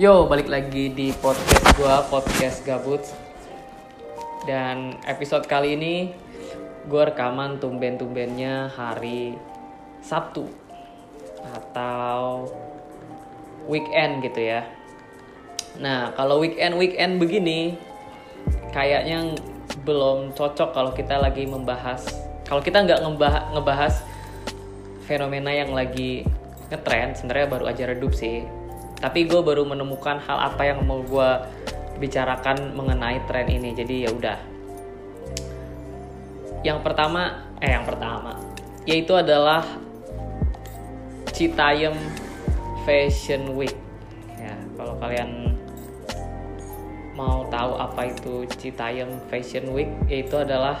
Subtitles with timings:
[0.00, 3.04] Yo, balik lagi di podcast gua, podcast gabut.
[4.48, 6.08] Dan episode kali ini
[6.88, 9.36] gua rekaman tumben-tumbennya hari
[10.00, 10.48] Sabtu
[11.52, 12.48] atau
[13.68, 14.64] weekend gitu ya.
[15.76, 17.76] Nah, kalau weekend-weekend begini
[18.72, 19.36] kayaknya
[19.84, 22.08] belum cocok kalau kita lagi membahas
[22.48, 23.04] kalau kita nggak
[23.52, 24.00] ngebahas
[25.04, 26.24] fenomena yang lagi
[26.72, 28.59] ngetrend sebenarnya baru aja redup sih
[29.00, 31.30] tapi gue baru menemukan hal apa yang mau gue
[32.00, 33.72] bicarakan mengenai tren ini.
[33.72, 34.38] Jadi ya udah.
[36.60, 38.36] Yang pertama eh yang pertama
[38.84, 39.64] yaitu adalah
[41.32, 41.96] Citayam
[42.84, 43.76] Fashion Week.
[44.36, 45.56] Ya kalau kalian
[47.16, 50.76] mau tahu apa itu Citayam Fashion Week yaitu adalah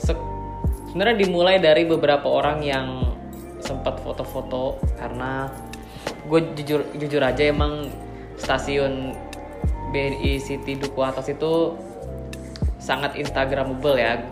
[0.00, 3.16] sebenarnya dimulai dari beberapa orang yang
[3.60, 5.48] sempat foto-foto karena
[6.26, 7.86] gue jujur jujur aja emang
[8.36, 9.14] stasiun
[9.94, 11.78] BNI City Duku Atas itu
[12.82, 14.22] sangat instagramable ya.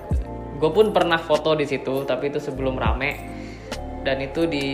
[0.59, 3.33] Gue pun pernah foto di situ tapi itu sebelum rame.
[4.05, 4.69] Dan itu di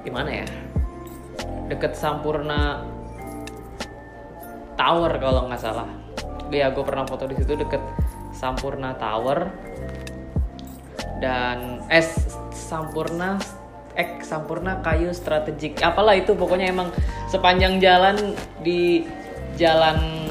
[0.00, 0.48] di mana ya?
[1.70, 2.82] Deket Sampurna
[4.74, 5.88] Tower kalau nggak salah.
[6.50, 7.80] Ya gue pernah foto di situ deket
[8.32, 9.52] Sampurna Tower.
[11.20, 12.04] Dan eh
[12.50, 13.59] Sampurna
[13.98, 16.94] eh Sampurna Kayu Strategik apalah itu pokoknya emang
[17.26, 19.02] sepanjang jalan di
[19.58, 20.30] jalan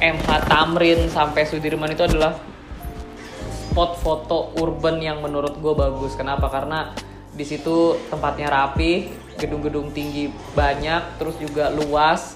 [0.00, 2.38] MH Tamrin sampai Sudirman itu adalah
[3.70, 6.18] spot foto urban yang menurut gue bagus.
[6.18, 6.50] Kenapa?
[6.50, 6.90] Karena
[7.30, 9.06] di situ tempatnya rapi
[9.38, 12.34] gedung-gedung tinggi banyak terus juga luas.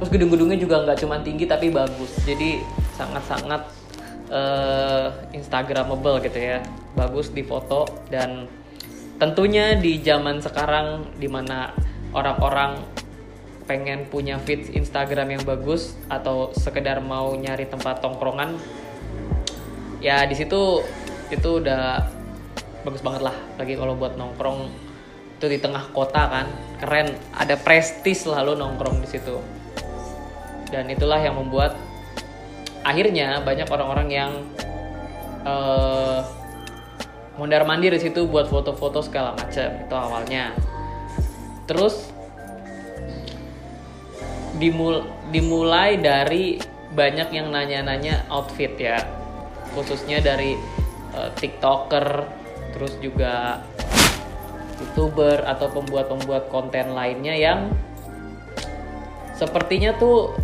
[0.00, 2.10] Terus gedung-gedungnya juga nggak cuma tinggi tapi bagus.
[2.24, 2.60] Jadi
[2.96, 3.62] sangat-sangat
[4.32, 6.58] uh, instagramable gitu ya.
[6.98, 8.50] Bagus di foto dan
[9.20, 11.76] tentunya di zaman sekarang di mana
[12.16, 12.80] orang-orang
[13.68, 18.58] pengen punya feed Instagram yang bagus atau sekedar mau nyari tempat tongkrongan
[20.02, 20.82] ya di situ
[21.30, 22.02] itu udah
[22.82, 23.36] bagus banget lah.
[23.60, 24.72] Lagi kalau buat nongkrong
[25.38, 26.46] itu di tengah kota kan
[26.80, 27.14] keren.
[27.36, 29.36] Ada prestis selalu nongkrong di situ.
[30.70, 31.76] Dan itulah yang membuat
[32.82, 34.32] akhirnya banyak orang-orang yang
[35.44, 36.24] uh,
[37.40, 40.52] mondar mandir di situ buat foto-foto segala macam itu awalnya.
[41.64, 42.12] Terus
[44.60, 46.60] dimul dimulai dari
[46.92, 49.00] banyak yang nanya-nanya outfit ya.
[49.72, 50.52] Khususnya dari
[51.16, 52.28] uh, tiktoker
[52.76, 53.64] terus juga
[54.76, 57.72] youtuber atau pembuat-pembuat konten lainnya yang
[59.32, 60.36] sepertinya tuh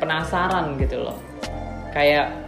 [0.00, 1.20] penasaran gitu loh.
[1.92, 2.43] Kayak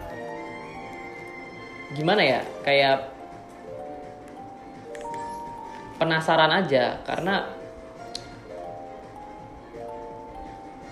[1.94, 3.14] gimana ya kayak
[6.02, 7.46] penasaran aja karena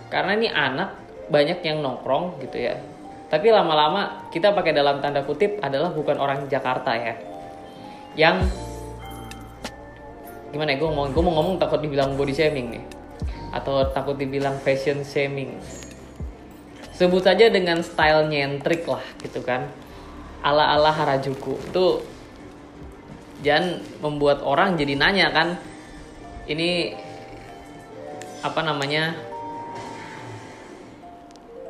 [0.09, 0.95] karena ini anak
[1.27, 2.79] banyak yang nongkrong gitu ya.
[3.27, 7.19] Tapi lama-lama kita pakai dalam tanda kutip adalah bukan orang Jakarta ya.
[8.15, 8.47] Yang
[10.55, 12.85] gimana ya gue mau gue mau ngomong takut dibilang body shaming nih.
[13.51, 15.59] Atau takut dibilang fashion shaming.
[16.95, 19.67] Sebut saja dengan style nyentrik lah gitu kan
[20.45, 21.57] ala ala Harajuku.
[21.73, 22.05] Itu
[23.41, 25.57] jangan membuat orang jadi nanya kan
[26.45, 26.93] ini
[28.45, 29.17] apa namanya?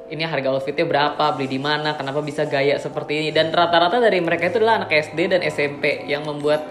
[0.04, 3.28] Ini harga outfitnya berapa beli di mana kenapa bisa gaya seperti ini?
[3.32, 6.66] Dan rata-rata dari mereka itu adalah anak SD dan SMP yang membuat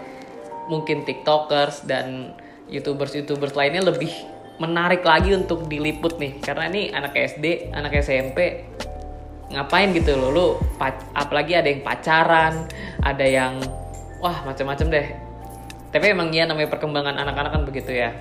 [0.69, 2.37] mungkin tiktokers dan
[2.69, 4.13] youtubers youtubers lainnya lebih
[4.61, 6.39] menarik lagi untuk diliput nih.
[6.39, 8.69] Karena ini anak SD anak SMP
[9.53, 10.47] ngapain gitu loh lu
[11.13, 12.65] apalagi ada yang pacaran
[13.05, 13.61] ada yang
[14.23, 15.07] wah macam-macam deh.
[15.91, 18.15] Tapi emang ya namanya perkembangan anak-anak kan begitu ya.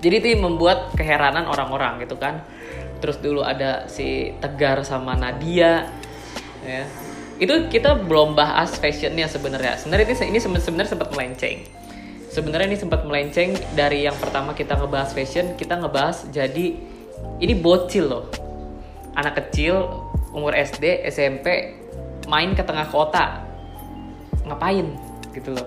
[0.00, 2.40] Jadi itu membuat keheranan orang-orang gitu kan.
[3.04, 5.92] Terus dulu ada si Tegar sama Nadia
[6.64, 6.88] ya.
[7.36, 9.76] Itu kita belum bahas fashionnya sebenarnya.
[9.76, 11.68] Sebenarnya ini ini sebenarnya sempat melenceng.
[12.32, 16.76] Sebenarnya ini sempat melenceng dari yang pertama kita ngebahas fashion kita ngebahas jadi
[17.40, 18.24] ini bocil loh.
[19.16, 20.05] Anak kecil
[20.36, 21.72] umur SD SMP
[22.28, 23.40] main ke tengah kota.
[24.44, 24.92] Ngapain?
[25.32, 25.64] Gitu loh.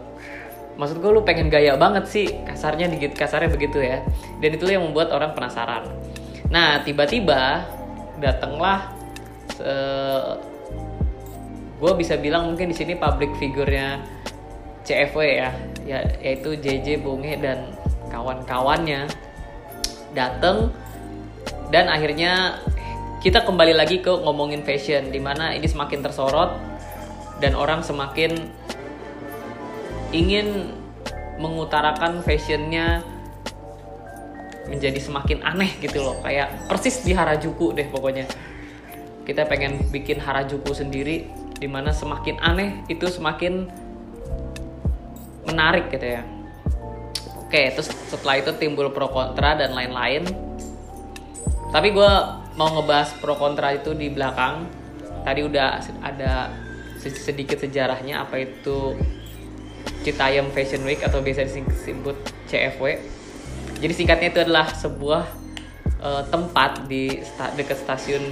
[0.78, 2.30] Maksud gue lu pengen gaya banget sih.
[2.46, 4.06] Kasarnya dikit kasarnya begitu ya.
[4.38, 5.90] Dan itulah yang membuat orang penasaran.
[6.54, 7.66] Nah tiba-tiba
[8.22, 8.94] datanglah
[11.80, 14.04] gue bisa bilang mungkin di sini public figurnya
[14.88, 15.52] CFW ya,
[15.84, 17.76] ya yaitu JJ Bunge dan
[18.08, 19.08] kawan-kawannya
[20.16, 20.72] datang
[21.70, 22.58] dan akhirnya
[23.20, 26.56] kita kembali lagi ke ngomongin fashion di mana ini semakin tersorot
[27.44, 28.48] dan orang semakin
[30.16, 30.72] ingin
[31.36, 33.04] mengutarakan fashionnya
[34.72, 36.16] menjadi semakin aneh gitu loh.
[36.24, 38.24] Kayak persis di Harajuku deh pokoknya.
[39.28, 41.28] Kita pengen bikin Harajuku sendiri
[41.60, 43.68] di mana semakin aneh itu semakin
[45.44, 46.24] menarik gitu ya.
[47.44, 50.24] Oke terus setelah itu timbul pro kontra dan lain-lain.
[51.70, 54.68] Tapi gue mau ngebahas pro kontra itu di belakang
[55.24, 56.52] tadi udah ada
[57.00, 59.00] sedikit sejarahnya apa itu
[60.04, 62.20] Citayam Fashion Week atau biasa disebut
[62.52, 63.00] CFW.
[63.80, 65.24] Jadi singkatnya itu adalah sebuah
[66.04, 68.24] uh, tempat di sta dekat stasiun.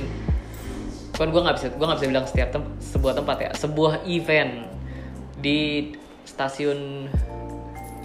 [1.15, 3.51] Kan gue nggak bisa gue nggak bisa bilang setiap tem sebuah tempat ya.
[3.55, 4.67] Sebuah event
[5.39, 5.91] di
[6.27, 7.07] stasiun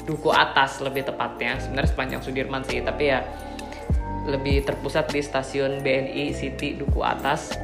[0.07, 1.59] Duku Atas lebih tepatnya.
[1.59, 3.23] Sebenarnya sepanjang Sudirman sih, tapi ya
[4.23, 7.55] lebih terpusat di stasiun BNI City Duku Atas,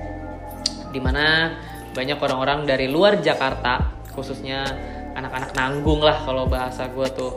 [0.91, 1.55] di mana
[1.95, 4.67] banyak orang-orang dari luar Jakarta, khususnya
[5.15, 7.33] anak-anak nanggung lah kalau bahasa gue tuh.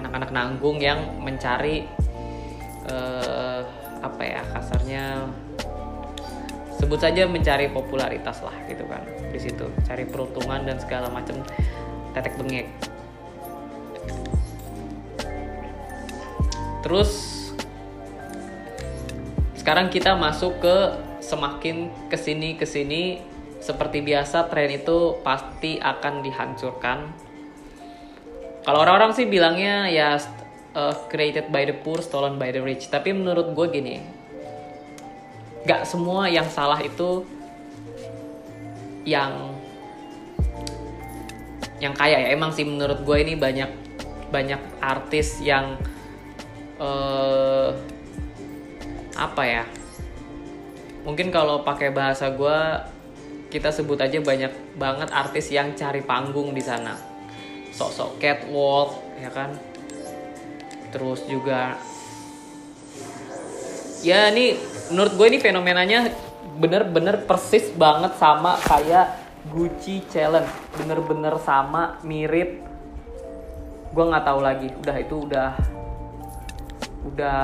[0.00, 1.88] Anak-anak nanggung yang mencari
[2.90, 3.60] uh,
[4.02, 5.30] apa ya kasarnya
[6.74, 9.68] sebut saja mencari popularitas lah gitu kan di situ.
[9.86, 11.40] Cari peruntungan dan segala macam
[12.12, 12.66] tetek bengek.
[16.82, 17.41] Terus
[19.62, 20.76] sekarang kita masuk ke
[21.22, 23.22] semakin ke sini ke sini
[23.62, 26.98] seperti biasa tren itu pasti akan dihancurkan.
[28.66, 30.18] Kalau orang-orang sih bilangnya ya
[30.74, 32.90] uh, created by the poor, stolen by the rich.
[32.90, 34.02] Tapi menurut gue gini,
[35.62, 37.22] gak semua yang salah itu
[39.06, 39.54] yang
[41.78, 42.28] yang kaya ya.
[42.34, 43.70] Emang sih menurut gue ini banyak
[44.34, 45.78] banyak artis yang
[46.82, 47.91] uh,
[49.16, 49.64] apa ya?
[51.02, 52.58] Mungkin kalau pakai bahasa gue
[53.52, 56.96] kita sebut aja banyak banget artis yang cari panggung di sana.
[57.74, 59.50] Sok-sok catwalk ya kan?
[60.94, 61.76] Terus juga
[64.00, 64.56] ya ini
[64.94, 66.00] menurut gue ini fenomenanya
[66.56, 69.20] bener-bener persis banget sama kayak
[69.50, 70.48] Gucci Challenge.
[70.78, 72.62] Bener-bener sama mirip.
[73.92, 74.68] Gue nggak tahu lagi.
[74.80, 75.50] Udah itu udah
[77.02, 77.42] udah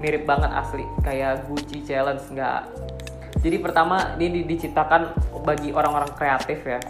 [0.00, 2.60] mirip banget asli kayak Gucci Challenge nggak
[3.40, 6.80] jadi pertama ini diciptakan bagi orang-orang kreatif ya.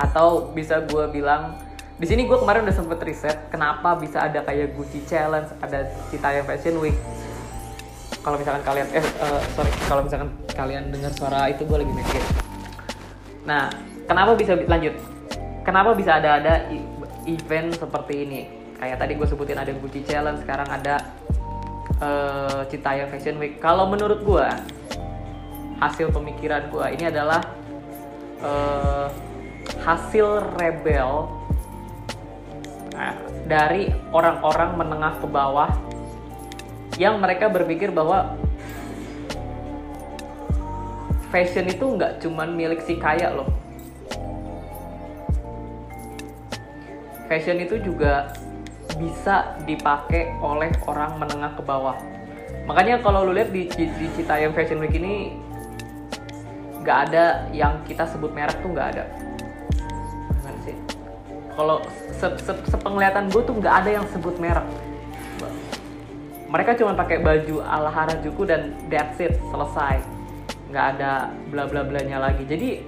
[0.00, 1.60] Atau bisa gue bilang
[2.00, 6.40] di sini gue kemarin udah sempet riset kenapa bisa ada kayak Gucci Challenge, ada Citaya
[6.42, 6.96] Fashion Week.
[8.24, 12.22] Kalau misalkan kalian eh uh, sorry kalau misalkan kalian dengar suara itu gue lagi mikir.
[13.44, 13.68] Nah,
[14.08, 14.94] kenapa bisa lanjut?
[15.62, 16.54] Kenapa bisa ada ada
[17.28, 18.40] event seperti ini?
[18.80, 21.12] Kayak tadi gue sebutin ada Gucci Challenge, sekarang ada
[21.98, 23.58] uh, Citaya Fashion Week.
[23.58, 24.46] Kalau menurut gue
[25.82, 27.42] hasil pemikiran gue ini adalah
[28.38, 29.10] uh,
[29.82, 31.26] hasil rebel
[32.94, 33.18] nah,
[33.50, 35.74] dari orang-orang menengah ke bawah
[37.02, 38.38] yang mereka berpikir bahwa
[41.34, 43.50] fashion itu nggak cuman milik si kaya loh
[47.26, 48.30] fashion itu juga
[49.00, 51.96] bisa dipakai oleh orang menengah ke bawah.
[52.66, 55.34] Makanya kalau lu lihat di, di, Citayam Fashion Week ini
[56.82, 59.04] nggak ada yang kita sebut merek tuh nggak ada.
[60.38, 60.76] Gimana sih?
[61.54, 61.76] Kalau
[62.18, 64.66] se -se sepenglihatan gue tuh nggak ada yang sebut merek.
[66.52, 70.04] Mereka cuma pakai baju ala Harajuku dan that's it selesai.
[70.68, 72.44] Nggak ada bla bla blanya lagi.
[72.44, 72.84] Jadi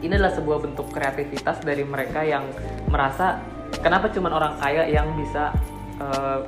[0.00, 2.48] ini adalah sebuah bentuk kreativitas dari mereka yang
[2.88, 3.40] merasa
[3.80, 5.54] kenapa cuma orang kaya yang bisa
[5.98, 6.44] uh,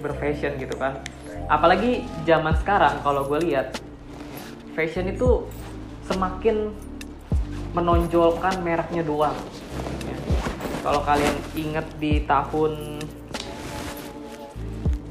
[0.00, 1.00] berfashion gitu kan
[1.48, 3.76] apalagi zaman sekarang kalau gue lihat
[4.74, 5.46] fashion itu
[6.04, 6.74] semakin
[7.74, 9.34] menonjolkan mereknya doang.
[10.84, 13.00] Kalau kalian inget di tahun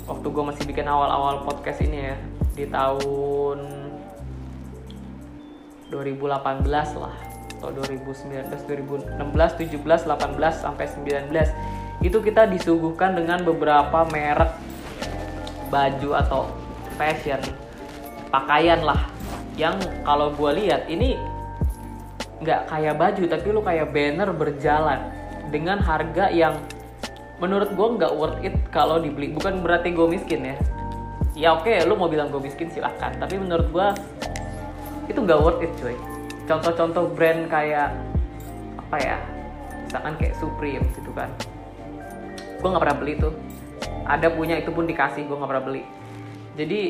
[0.06, 2.16] waktu gue masih bikin awal-awal podcast ini ya,
[2.54, 3.60] di tahun
[5.90, 7.33] 2018 lah
[7.64, 10.86] atau 2019, 2016, 17, 18 sampai
[11.32, 14.52] 19 itu kita disuguhkan dengan beberapa merek
[15.72, 16.42] baju atau
[17.00, 17.40] fashion
[18.28, 19.08] pakaian lah
[19.56, 21.16] yang kalau gue lihat ini
[22.44, 25.00] nggak kayak baju tapi lu kayak banner berjalan
[25.48, 26.60] dengan harga yang
[27.40, 29.32] menurut gue nggak worth it kalau dibeli.
[29.32, 30.56] Bukan berarti gue miskin ya.
[31.34, 33.16] Ya oke okay, lu mau bilang gue miskin silahkan.
[33.16, 33.88] Tapi menurut gue
[35.08, 35.96] itu nggak worth it cuy
[36.44, 37.96] contoh-contoh brand kayak
[38.76, 39.18] apa ya
[39.88, 41.30] misalkan kayak Supreme gitu kan.
[42.60, 43.34] Gue nggak pernah beli tuh.
[44.04, 45.84] Ada punya itu pun dikasih gue nggak pernah beli.
[46.60, 46.82] Jadi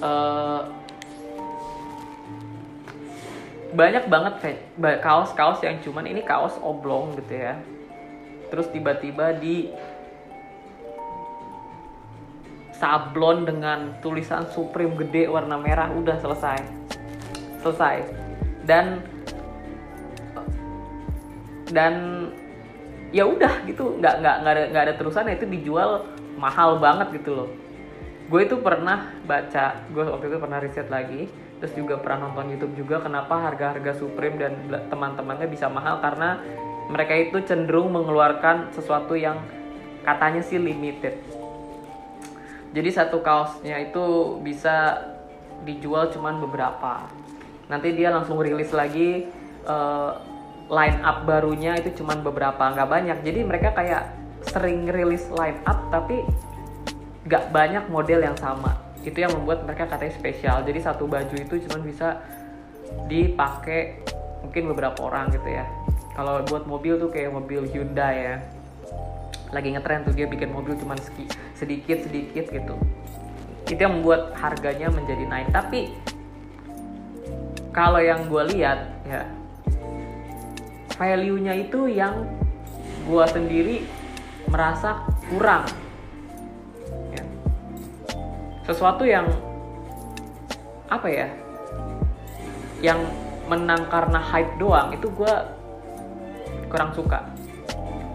[0.00, 0.62] uh,
[3.70, 4.34] banyak banget
[5.02, 7.58] kaos-kaos yang cuman ini kaos oblong gitu ya.
[8.50, 9.70] Terus tiba-tiba di
[12.80, 16.80] sablon dengan tulisan Supreme gede warna merah udah selesai
[17.60, 18.04] selesai.
[18.64, 19.04] Dan
[21.70, 21.94] dan
[23.14, 23.96] ya udah gitu.
[24.00, 25.30] Nggak nggak nggak ada nggak ada terusan.
[25.30, 26.04] Itu dijual
[26.36, 27.50] mahal banget gitu loh.
[28.30, 31.26] Gue itu pernah baca gue waktu itu pernah riset lagi.
[31.60, 34.52] Terus juga pernah nonton YouTube juga kenapa harga-harga Supreme dan
[34.88, 36.00] teman-temannya bisa mahal.
[36.00, 36.40] Karena
[36.88, 39.38] mereka itu cenderung mengeluarkan sesuatu yang
[40.02, 41.20] katanya sih limited.
[42.70, 45.02] Jadi satu kaosnya itu bisa
[45.66, 47.04] dijual cuman beberapa
[47.70, 49.30] nanti dia langsung rilis lagi
[49.64, 50.18] uh,
[50.70, 53.18] line up barunya itu cuman beberapa nggak banyak.
[53.22, 54.10] Jadi mereka kayak
[54.50, 56.26] sering rilis line up tapi
[57.30, 58.74] nggak banyak model yang sama.
[59.06, 60.56] Itu yang membuat mereka katanya spesial.
[60.66, 62.20] Jadi satu baju itu cuman bisa
[63.06, 64.02] dipakai
[64.42, 65.66] mungkin beberapa orang gitu ya.
[66.14, 68.36] Kalau buat mobil tuh kayak mobil Hyundai ya.
[69.50, 70.98] Lagi ngetren tuh dia bikin mobil cuman
[71.54, 72.74] sedikit sedikit gitu.
[73.66, 75.48] Itu yang membuat harganya menjadi naik.
[75.50, 75.94] Tapi
[77.70, 79.22] kalau yang gue lihat ya
[80.98, 82.26] value-nya itu yang
[83.08, 83.76] gue sendiri
[84.50, 85.64] merasa kurang.
[87.14, 87.24] Ya.
[88.66, 89.24] sesuatu yang
[90.90, 91.28] apa ya
[92.82, 92.98] yang
[93.46, 95.34] menang karena hype doang itu gue
[96.68, 97.24] kurang suka.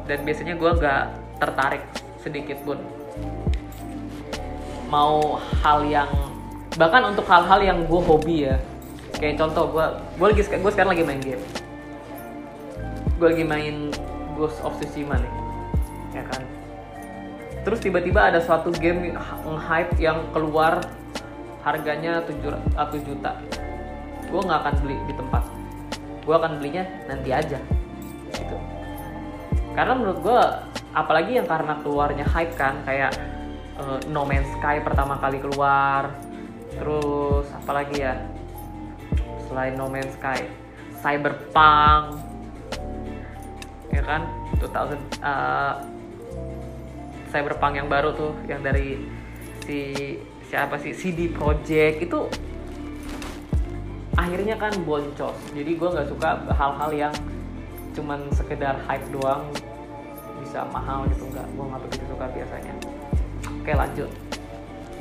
[0.06, 1.04] Dan biasanya gue gak
[1.42, 1.84] tertarik
[2.22, 2.78] sedikit pun.
[4.92, 6.12] Mau hal yang
[6.78, 8.60] bahkan untuk hal-hal yang gue hobi ya
[9.16, 9.86] kayak contoh gue
[10.20, 11.44] gue lagi gue sekarang lagi main game.
[13.16, 13.76] Gue lagi main
[14.36, 15.34] Ghost of Tsushima nih
[16.16, 16.44] ya kan?
[17.68, 20.86] Terus tiba-tiba ada suatu game hype yang keluar
[21.66, 23.32] harganya 7 juta.
[24.30, 25.44] Gue nggak akan beli di tempat.
[26.24, 27.60] Gue akan belinya nanti aja
[28.32, 28.58] gitu.
[29.74, 30.40] Karena menurut gue
[30.96, 33.12] apalagi yang karena keluarnya hype kan kayak
[33.80, 36.12] uh, No Man's Sky pertama kali keluar
[36.76, 38.16] terus apalagi ya
[39.56, 40.44] selain No Man's Sky
[41.00, 42.20] Cyberpunk
[43.88, 44.28] ya kan?
[44.60, 44.76] 2000
[45.24, 45.74] uh,
[47.32, 49.00] Cyberpunk yang baru tuh yang dari
[49.64, 49.80] si
[50.52, 50.92] siapa sih?
[50.92, 52.04] CD Projekt.
[52.04, 52.28] Itu
[54.20, 55.40] akhirnya kan boncos.
[55.56, 57.14] Jadi gue nggak suka hal-hal yang
[57.96, 59.48] cuman sekedar hype doang.
[60.44, 61.48] Bisa mahal gitu nggak.
[61.56, 62.74] Gue nggak begitu suka biasanya.
[63.64, 64.12] Oke lanjut.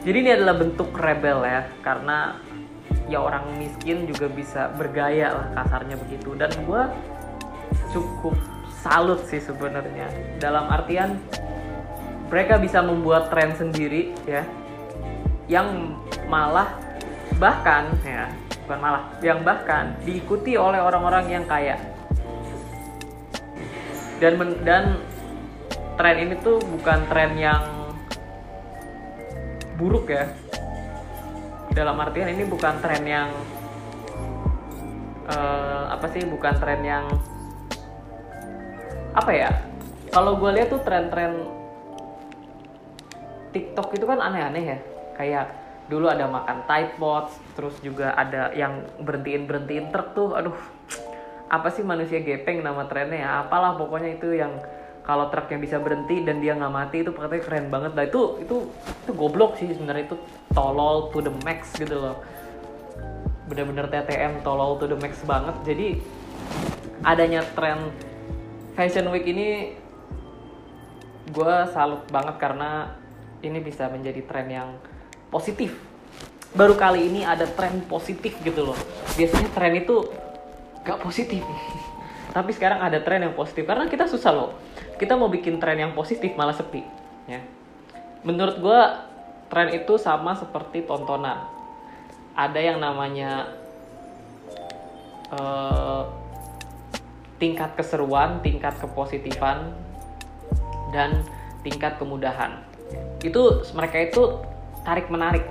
[0.06, 2.38] Jadi ini adalah bentuk rebel ya karena
[3.08, 6.32] ya orang miskin juga bisa bergaya lah kasarnya begitu.
[6.36, 6.82] Dan gue
[7.92, 8.34] cukup
[8.84, 10.08] salut sih sebenarnya.
[10.40, 11.20] Dalam artian
[12.28, 14.42] mereka bisa membuat tren sendiri ya
[15.46, 15.96] yang
[16.26, 16.72] malah
[17.36, 18.32] bahkan ya
[18.64, 21.76] bukan malah yang bahkan diikuti oleh orang-orang yang kaya.
[24.22, 24.84] Dan men, dan
[26.00, 27.62] tren ini tuh bukan tren yang
[29.74, 30.30] buruk ya
[31.74, 33.28] dalam artian ini bukan tren yang
[35.26, 37.04] uh, apa sih bukan tren yang
[39.14, 39.50] apa ya?
[40.14, 41.50] Kalau gue lihat tuh tren-tren
[43.50, 44.78] TikTok itu kan aneh-aneh ya.
[45.18, 45.46] Kayak
[45.90, 50.38] dulu ada makan Tide Pods terus juga ada yang berhentiin berhentiin truk tuh.
[50.38, 50.54] Aduh
[51.50, 53.30] apa sih manusia gepeng nama trennya ya?
[53.46, 54.54] Apalah pokoknya itu yang
[55.04, 57.92] kalau truknya bisa berhenti dan dia nggak mati itu katanya keren banget.
[57.92, 58.56] Lah itu itu
[59.04, 60.08] itu goblok sih sebenarnya.
[60.08, 60.16] Itu
[60.56, 62.16] tolol to the max gitu loh.
[63.44, 65.56] Bener-bener TTM tolol to the max banget.
[65.68, 66.00] Jadi
[67.04, 67.92] adanya tren
[68.72, 69.76] fashion week ini
[71.28, 72.96] gue salut banget karena
[73.44, 74.70] ini bisa menjadi tren yang
[75.28, 75.76] positif.
[76.56, 78.78] Baru kali ini ada tren positif gitu loh.
[79.20, 80.00] Biasanya tren itu
[80.84, 81.40] gak positif
[82.34, 84.50] tapi sekarang ada tren yang positif karena kita susah loh.
[84.98, 86.82] Kita mau bikin tren yang positif malah sepi
[87.30, 87.38] ya.
[88.26, 88.80] Menurut gue
[89.46, 91.46] tren itu sama seperti tontonan.
[92.34, 93.54] Ada yang namanya
[95.30, 96.10] uh,
[97.38, 99.70] tingkat keseruan tingkat kepositifan
[100.90, 101.22] dan
[101.62, 102.66] tingkat kemudahan.
[103.22, 104.42] Itu mereka itu
[104.82, 105.46] tarik menarik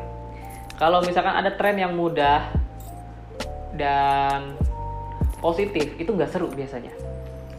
[0.76, 2.52] kalau misalkan ada tren yang mudah
[3.72, 4.60] dan
[5.44, 6.96] positif itu nggak seru biasanya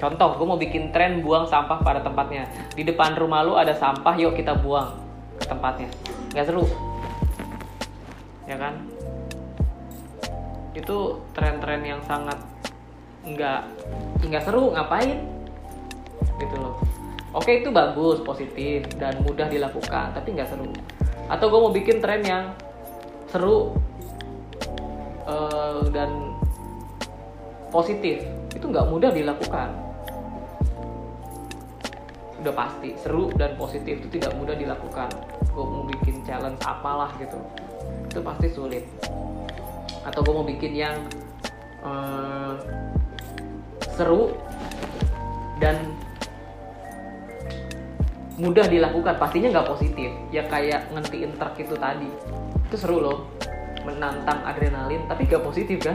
[0.04, 2.44] Contoh, gue mau bikin tren buang sampah pada tempatnya.
[2.74, 5.00] Di depan rumah lu ada sampah, yuk kita buang
[5.38, 5.88] ke tempatnya.
[6.34, 6.66] Gak seru.
[8.44, 8.84] Ya kan?
[10.74, 12.36] Itu tren-tren yang sangat
[13.24, 13.60] nggak
[14.28, 15.24] nggak seru, ngapain?
[16.42, 16.76] Gitu loh.
[17.32, 20.68] Oke itu bagus, positif dan mudah dilakukan, tapi nggak seru.
[21.30, 22.52] Atau gue mau bikin tren yang
[23.32, 23.72] seru
[25.24, 26.33] uh, dan
[27.74, 28.22] positif,
[28.54, 29.74] itu nggak mudah dilakukan.
[32.38, 35.10] Udah pasti seru dan positif itu tidak mudah dilakukan.
[35.50, 37.34] Gue mau bikin challenge apalah gitu.
[38.06, 38.86] Itu pasti sulit.
[40.06, 41.02] Atau gue mau bikin yang
[41.82, 42.54] uh,
[43.98, 44.38] seru
[45.58, 45.82] dan
[48.38, 49.18] mudah dilakukan.
[49.18, 50.14] Pastinya nggak positif.
[50.30, 52.06] Ya kayak ngentiin truk itu tadi.
[52.70, 53.18] Itu seru loh.
[53.82, 55.92] Menantang adrenalin tapi gak positif kan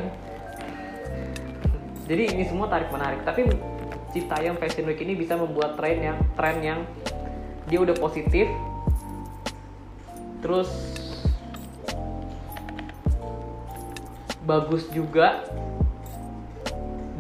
[2.10, 3.22] jadi ini semua tarik menarik.
[3.22, 3.46] Tapi
[4.10, 6.80] Citayam Fashion Week ini bisa membuat tren yang tren yang
[7.70, 8.50] dia udah positif.
[10.42, 10.74] Terus
[14.42, 15.46] bagus juga.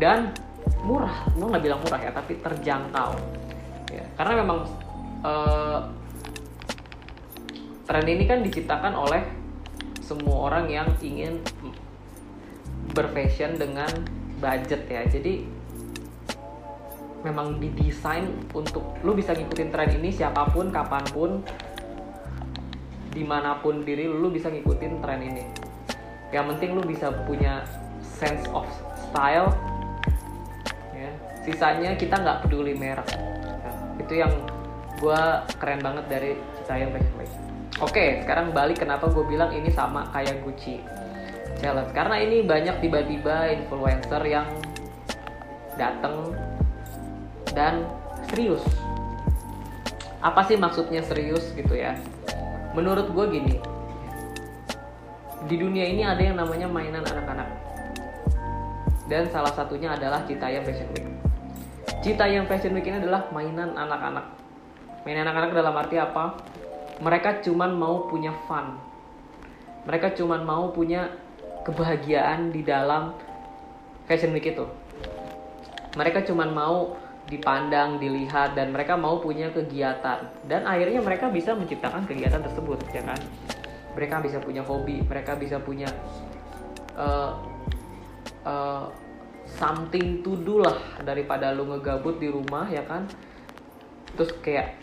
[0.01, 0.33] Dan
[0.81, 1.29] murah.
[1.37, 3.13] Gue nggak bilang murah ya tapi terjangkau.
[3.93, 4.59] Ya karena memang
[5.21, 5.85] uh,
[7.85, 9.21] tren ini kan diciptakan oleh
[10.01, 11.45] semua orang yang ingin
[12.97, 15.03] berfashion dengan budget ya.
[15.05, 15.45] Jadi
[17.23, 21.43] memang didesain untuk lu bisa ngikutin tren ini siapa pun kapan pun
[23.11, 25.43] di mana pun diri lu bisa ngikutin tren ini.
[26.31, 27.67] Yang penting lu bisa punya
[28.01, 28.65] sense of
[28.95, 29.51] style
[30.95, 31.11] ya.
[31.43, 33.07] Sisanya kita nggak peduli merek.
[33.11, 34.33] Ya, itu yang
[34.99, 35.21] gue
[35.59, 37.19] keren banget dari Citayam Fashion
[37.79, 40.83] oke sekarang balik kenapa gue bilang ini sama kayak Gucci
[41.59, 41.91] challenge.
[41.91, 44.47] Karena ini banyak tiba-tiba influencer yang
[45.75, 46.33] datang
[47.53, 47.85] dan
[48.31, 48.63] serius.
[50.19, 51.95] Apa sih maksudnya serius gitu ya?
[52.75, 53.55] Menurut gue gini.
[55.47, 57.47] Di dunia ini ada yang namanya mainan anak-anak.
[59.07, 61.07] Dan salah satunya adalah Citayam Fashion Week.
[62.03, 64.35] Citayam Fashion Week ini adalah mainan anak-anak.
[65.07, 66.37] Mainan anak-anak dalam arti apa?
[66.99, 68.75] Mereka cuman mau punya fun.
[69.87, 71.07] Mereka cuman mau punya
[71.69, 73.13] kebahagiaan di dalam
[74.09, 74.65] Fashion Week itu.
[75.93, 76.97] Mereka cuman mau
[77.29, 80.25] dipandang, dilihat dan mereka mau punya kegiatan.
[80.49, 83.21] Dan akhirnya mereka bisa menciptakan kegiatan tersebut ya kan?
[83.93, 85.89] Mereka bisa punya hobi mereka bisa punya
[86.97, 87.37] uh,
[88.45, 88.89] uh,
[89.45, 93.05] something to do lah daripada lu ngegabut di rumah ya kan?
[94.17, 94.81] Terus kayak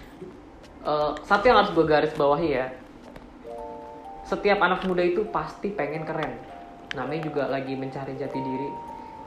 [0.86, 2.66] uh, satu yang harus gue garis bawahi ya
[4.26, 6.34] setiap anak muda itu pasti pengen keren
[6.96, 8.68] namanya juga lagi mencari jati diri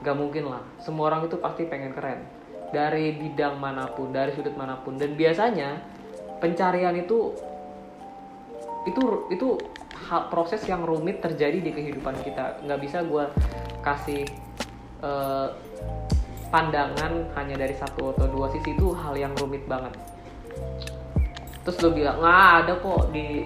[0.00, 4.54] gak mungkin lah semua orang itu pasti pengen keren dari bidang mana pun, dari sudut
[4.54, 4.96] mana pun.
[4.96, 5.82] Dan biasanya
[6.38, 7.34] pencarian itu
[8.88, 9.60] itu itu
[10.08, 12.62] hal proses yang rumit terjadi di kehidupan kita.
[12.64, 13.24] Nggak bisa gue
[13.84, 14.22] kasih
[15.04, 15.52] uh,
[16.48, 19.92] pandangan hanya dari satu atau dua sisi itu hal yang rumit banget.
[21.66, 23.44] Terus lo bilang nggak ada kok di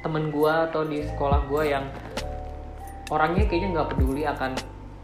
[0.00, 1.84] temen gue atau di sekolah gue yang
[3.10, 4.54] orangnya kayaknya nggak peduli akan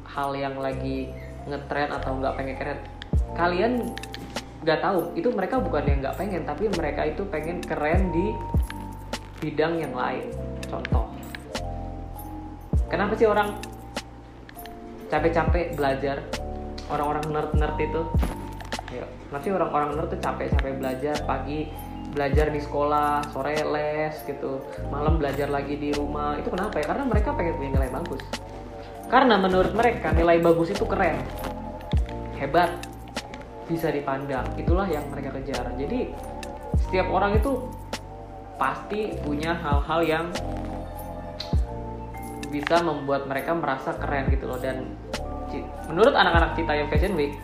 [0.06, 1.10] hal yang lagi
[1.50, 2.78] ngetren atau nggak pengen keren.
[3.34, 3.72] Kalian
[4.62, 8.26] nggak tahu itu mereka bukan yang nggak pengen tapi mereka itu pengen keren di
[9.42, 10.30] bidang yang lain.
[10.70, 11.10] Contoh.
[12.86, 13.58] Kenapa sih orang
[15.10, 16.22] capek-capek belajar?
[16.86, 18.02] Orang-orang nerd-nerd itu.
[18.94, 21.66] Ya nanti orang-orang nerd tuh capek-capek belajar pagi
[22.16, 26.40] belajar di sekolah sore les gitu malam belajar lagi di rumah.
[26.40, 26.88] Itu kenapa ya?
[26.88, 28.24] Karena mereka pengen punya nilai bagus.
[29.12, 31.20] Karena menurut mereka nilai bagus itu keren
[32.40, 32.72] hebat
[33.68, 34.48] bisa dipandang.
[34.57, 35.68] Itulah yang mereka kejar.
[35.76, 36.16] Jadi
[36.88, 37.68] setiap orang itu
[38.57, 40.26] pasti punya hal-hal yang
[42.48, 44.57] bisa membuat mereka merasa keren gitu loh.
[44.57, 44.96] Dan
[45.92, 47.37] menurut anak-anak yang Fashion Week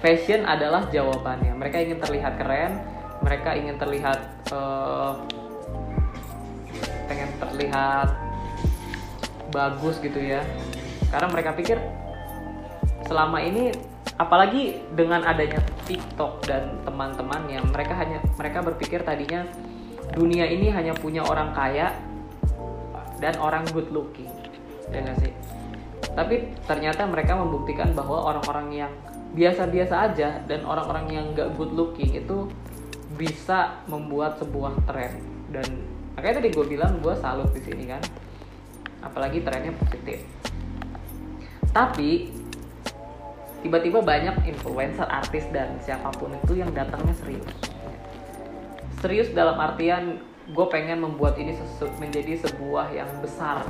[0.00, 1.56] fashion adalah jawabannya.
[1.56, 2.95] Mereka ingin terlihat keren
[3.26, 4.22] mereka ingin terlihat
[4.54, 5.18] uh,
[7.10, 8.14] pengen terlihat
[9.50, 10.46] bagus gitu ya.
[11.10, 11.82] Karena mereka pikir
[13.10, 13.74] selama ini
[14.14, 15.58] apalagi dengan adanya
[15.90, 19.42] TikTok dan teman-temannya mereka hanya mereka berpikir tadinya
[20.14, 21.94] dunia ini hanya punya orang kaya
[23.18, 24.30] dan orang good looking
[24.94, 25.32] ya gak sih?
[26.14, 28.92] Tapi ternyata mereka membuktikan bahwa orang-orang yang
[29.36, 32.48] biasa-biasa aja dan orang-orang yang gak good looking itu
[33.16, 35.18] bisa membuat sebuah tren.
[35.48, 35.66] Dan
[36.14, 38.02] makanya tadi gue bilang gue salut di sini kan.
[39.02, 40.22] Apalagi trennya positif.
[41.72, 42.30] Tapi
[43.64, 47.52] tiba-tiba banyak influencer artis dan siapa pun itu yang datangnya serius.
[49.00, 51.56] Serius dalam artian gue pengen membuat ini
[51.98, 53.66] menjadi sebuah yang besar.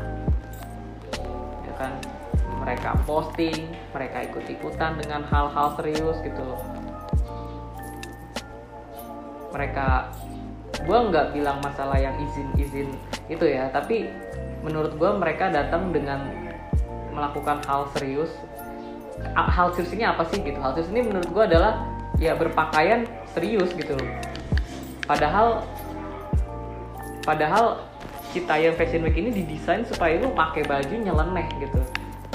[1.64, 1.98] Ya kan?
[2.62, 6.75] Mereka posting mereka ikut-ikutan dengan hal-hal serius gitu loh
[9.54, 10.10] mereka
[10.76, 12.92] gue nggak bilang masalah yang izin-izin
[13.26, 14.10] itu ya tapi
[14.66, 16.26] menurut gue mereka datang dengan
[17.16, 18.28] melakukan hal serius.
[19.32, 20.60] Hal serius ini apa sih gitu?
[20.60, 21.80] Hal serius ini menurut gue adalah
[22.20, 24.10] ya berpakaian serius gitu loh.
[25.08, 25.64] Padahal
[27.24, 27.80] padahal
[28.36, 31.80] Citayam Fashion Week ini didesain supaya lu pakai baju nyeleneh gitu.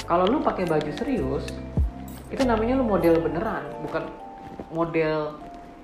[0.10, 1.45] Kalau lu pakai baju serius
[2.32, 4.08] itu namanya lu model beneran bukan
[4.71, 5.36] model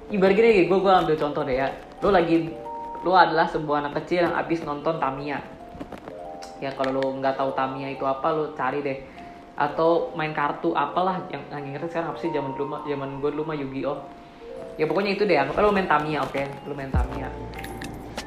[0.07, 1.67] ibarat gini gue gue ambil contoh deh ya.
[1.99, 2.47] Lu lagi
[3.03, 5.39] lu adalah sebuah anak kecil yang abis nonton Tamiya.
[6.63, 8.97] Ya kalau lu nggak tahu Tamiya itu apa lu cari deh.
[9.57, 12.31] Atau main kartu apalah yang yang ngerti sekarang apa sih?
[12.31, 13.99] Zaman dulu zaman gue dulu mah Yu-Gi-Oh.
[14.79, 15.35] Ya pokoknya itu deh.
[15.35, 16.31] Anggap lu main Tamiya oke?
[16.31, 16.45] Okay?
[16.63, 17.27] lu main Tamiya.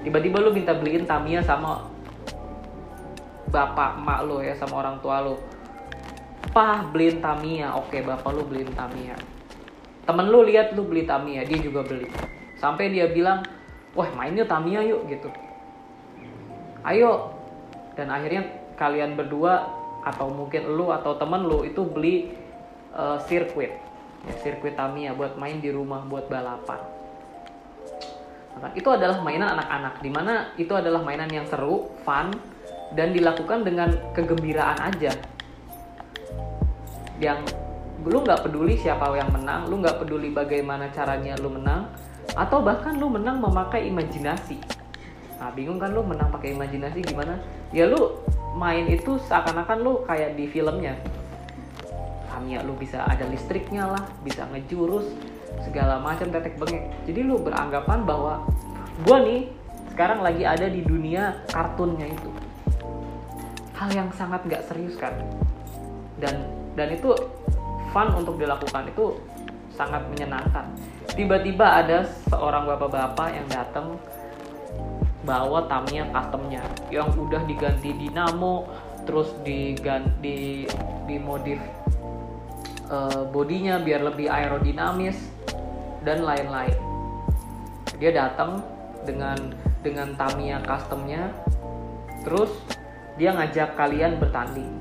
[0.04, 1.88] Tiba-tiba lu minta beliin Tamiya sama
[3.50, 5.40] bapak emak lo ya sama orang tua lo
[6.52, 7.72] pah beliin Tamiya.
[7.72, 9.39] Oke okay, bapak lu beliin Tamiya
[10.04, 12.08] temen lu lihat lu beli Tamiya dia juga beli.
[12.60, 13.44] Sampai dia bilang
[13.96, 15.28] wah mainnya Tamiya yuk gitu.
[16.86, 17.36] Ayo.
[17.98, 18.48] Dan akhirnya
[18.80, 19.68] kalian berdua
[20.00, 22.32] atau mungkin lu atau temen lu itu beli
[22.96, 23.72] uh, sirkuit.
[24.24, 26.80] Ya, sirkuit Tamiya buat main di rumah buat balapan.
[28.60, 32.28] Nah, itu adalah mainan anak-anak di mana itu adalah mainan yang seru fun
[32.92, 35.14] dan dilakukan dengan kegembiraan aja.
[37.20, 37.52] Yang
[38.06, 41.90] lu nggak peduli siapa yang menang lu nggak peduli bagaimana caranya lu menang
[42.32, 44.60] atau bahkan lu menang memakai imajinasi.
[45.40, 47.40] Nah bingung kan lu menang pakai imajinasi gimana?
[47.74, 48.20] Ya lu
[48.54, 50.94] main itu seakan-akan lu kayak di filmnya.
[52.30, 55.10] Tamiya lu bisa ada listriknya lah bisa ngejurus
[55.64, 56.92] segala macam tetek bengek.
[57.08, 58.46] Jadi lu beranggapan bahwa
[59.02, 59.40] gue nih
[59.96, 62.30] sekarang lagi ada di dunia kartunnya itu.
[63.74, 65.16] Hal yang sangat nggak serius kan?
[66.20, 67.16] Dan dan itu
[67.90, 69.18] fun untuk dilakukan itu
[69.74, 70.66] sangat menyenangkan.
[71.14, 73.98] Tiba-tiba ada seorang bapak-bapak yang datang
[75.24, 76.62] bawa Tamiya customnya.
[76.88, 78.68] Yang udah diganti dinamo
[79.04, 80.68] terus diganti
[81.08, 81.58] di modif
[82.90, 85.16] uh, bodinya biar lebih aerodinamis
[86.02, 86.76] dan lain-lain.
[87.96, 88.60] Dia datang
[89.06, 89.38] dengan
[89.80, 91.32] dengan Tamiya customnya.
[92.26, 92.52] Terus
[93.16, 94.79] dia ngajak kalian bertanding.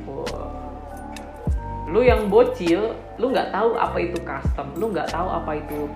[1.90, 5.90] Lu yang bocil lu nggak tahu apa itu custom lu nggak tahu apa itu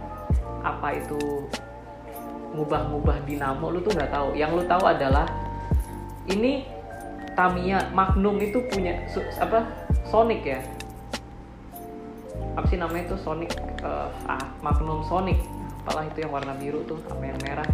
[0.65, 1.45] apa itu
[2.53, 4.37] ngubah-ngubah dinamo lu tuh nggak tahu.
[4.37, 5.25] Yang lu tahu adalah
[6.29, 6.65] ini
[7.33, 8.93] Tamiya Magnum itu punya
[9.41, 9.65] apa
[10.05, 10.61] Sonic ya?
[12.53, 13.17] Apa sih namanya itu?
[13.17, 15.41] Sonic uh, ah Magnum Sonic.
[15.83, 17.67] Apalah itu yang warna biru tuh sama yang merah.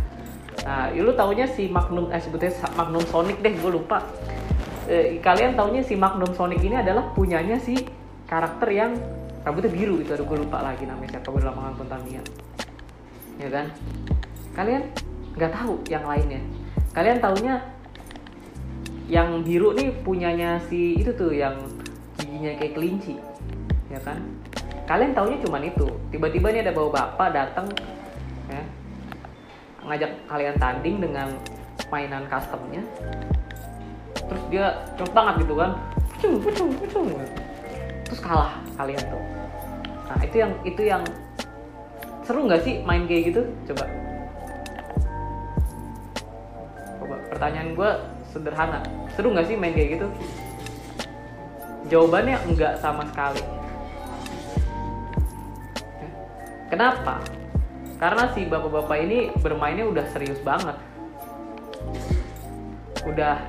[0.64, 4.02] Nah ya lu taunya si Magnum eh sebutnya Magnum Sonic deh gue lupa.
[4.90, 7.78] Eh, kalian taunya si Magnum Sonic ini adalah punyanya si
[8.30, 8.94] karakter yang
[9.42, 12.02] rambutnya biru itu aduh gue lupa lagi namanya siapa gue udah nonton
[13.40, 13.66] ya kan?
[14.54, 14.84] Kalian
[15.34, 16.44] nggak tahu yang lainnya.
[16.92, 17.56] Kalian taunya
[19.10, 21.58] yang biru nih punyanya si itu tuh yang
[22.20, 23.16] giginya kayak kelinci
[23.90, 24.22] ya kan?
[24.86, 25.88] Kalian taunya cuma itu.
[26.14, 27.68] Tiba-tiba nih ada bawa bapak datang
[28.52, 28.62] ya
[29.88, 31.34] ngajak kalian tanding dengan
[31.90, 32.84] mainan customnya.
[34.14, 35.72] Terus dia cepet banget gitu kan.
[36.20, 37.08] Pucung pucung pucung
[38.10, 39.24] terus kalah kalian tuh.
[40.10, 41.06] Nah itu yang itu yang
[42.26, 43.42] seru nggak sih main kayak gitu?
[43.70, 43.86] Coba.
[47.30, 47.92] Pertanyaan gue
[48.34, 48.82] sederhana.
[49.14, 50.08] Seru nggak sih main kayak gitu?
[51.90, 53.42] Jawabannya enggak sama sekali.
[56.70, 57.22] Kenapa?
[57.98, 60.78] Karena si bapak-bapak ini bermainnya udah serius banget.
[63.06, 63.42] Udah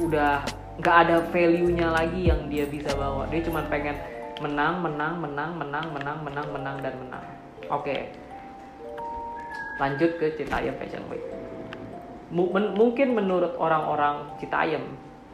[0.00, 0.44] udah
[0.78, 3.26] nggak ada value-nya lagi yang dia bisa bawa.
[3.26, 3.98] Dia cuma pengen
[4.40, 7.24] menang menang menang menang menang menang menang dan menang.
[7.68, 8.14] Oke.
[9.80, 11.24] Lanjut ke Citayam Fashion Week.
[12.30, 14.84] Mungkin menurut orang-orang Citayam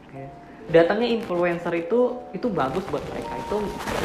[0.09, 0.33] okay,
[0.73, 3.33] datangnya influencer itu itu bagus buat mereka.
[3.47, 3.57] Itu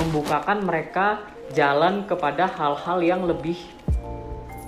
[0.01, 1.07] membukakan mereka
[1.55, 3.57] jalan kepada hal-hal yang lebih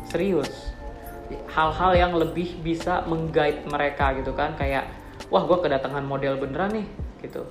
[0.09, 0.73] serius.
[1.49, 4.53] Hal-hal yang lebih bisa menggait mereka gitu kan.
[4.57, 4.89] Kayak
[5.33, 6.87] wah gue kedatangan model beneran nih
[7.25, 7.49] gitu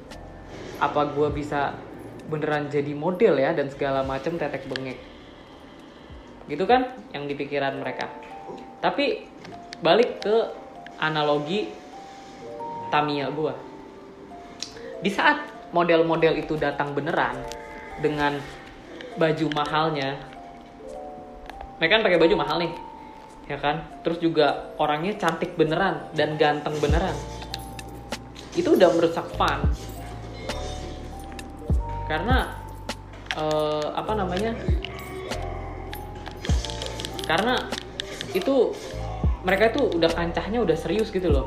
[0.79, 1.75] apa gue bisa
[2.31, 5.03] beneran jadi model ya dan segala macam tetek bengek
[6.47, 8.07] gitu kan yang di pikiran mereka
[8.79, 9.27] tapi
[9.83, 10.37] balik ke
[11.03, 11.83] analogi
[12.93, 13.55] Tamiya gue.
[15.01, 15.41] Di saat
[15.73, 17.41] model-model itu datang beneran
[18.05, 18.37] dengan
[19.17, 20.21] baju mahalnya,
[21.81, 22.73] mereka kan pakai baju mahal nih,
[23.49, 23.81] ya kan?
[24.05, 27.17] Terus juga orangnya cantik beneran dan ganteng beneran.
[28.53, 29.61] Itu udah merusak fun.
[32.09, 32.57] Karena
[33.37, 34.53] uh, apa namanya?
[37.25, 37.57] Karena
[38.33, 38.75] itu
[39.43, 41.47] mereka itu udah kancahnya udah serius gitu loh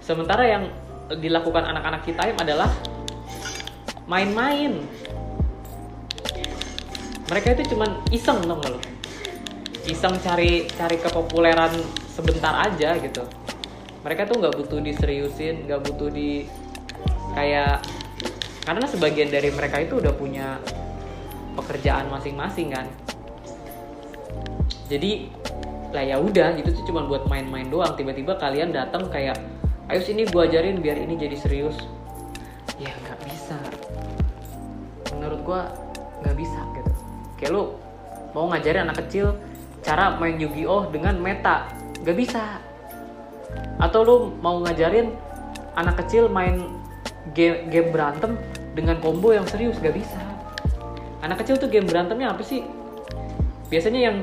[0.00, 0.64] sementara yang
[1.20, 2.70] dilakukan anak-anak kita adalah
[4.08, 4.80] main-main
[7.28, 8.80] mereka itu cuman iseng dong lo
[9.84, 11.76] iseng cari cari kepopuleran
[12.08, 13.20] sebentar aja gitu
[14.02, 16.46] mereka tuh nggak butuh diseriusin nggak butuh di
[17.34, 17.82] kayak
[18.68, 20.60] karena sebagian dari mereka itu udah punya
[21.56, 22.86] pekerjaan masing-masing kan.
[24.92, 25.32] Jadi
[25.88, 27.96] lah ya udah itu tuh cuma buat main-main doang.
[27.96, 29.40] Tiba-tiba kalian datang kayak
[29.88, 31.80] ayo sini gua ajarin biar ini jadi serius.
[32.76, 33.56] Ya nggak bisa.
[35.16, 35.72] Menurut gua
[36.20, 36.92] nggak bisa gitu.
[37.40, 37.62] Kayak lu
[38.36, 39.32] mau ngajarin anak kecil
[39.80, 41.72] cara main Yu-Gi-Oh dengan meta.
[42.04, 42.60] Nggak bisa
[43.78, 45.14] atau lu mau ngajarin
[45.78, 46.66] anak kecil main
[47.32, 48.34] game, game berantem
[48.74, 49.78] dengan combo yang serius?
[49.78, 50.18] Gak bisa.
[51.22, 52.62] Anak kecil tuh game berantemnya apa sih?
[53.70, 54.16] Biasanya yang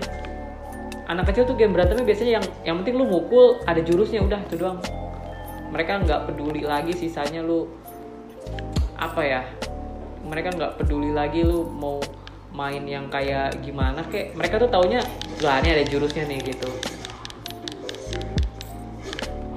[1.07, 4.55] anak kecil tuh game berantemnya biasanya yang yang penting lu mukul ada jurusnya udah itu
[4.59, 4.79] doang.
[5.71, 7.67] Mereka nggak peduli lagi sisanya lu
[8.95, 9.43] apa ya
[10.25, 11.99] mereka nggak peduli lagi lu mau
[12.55, 15.03] main yang kayak gimana kayak mereka tuh taunya
[15.43, 16.71] lah ini ada jurusnya nih gitu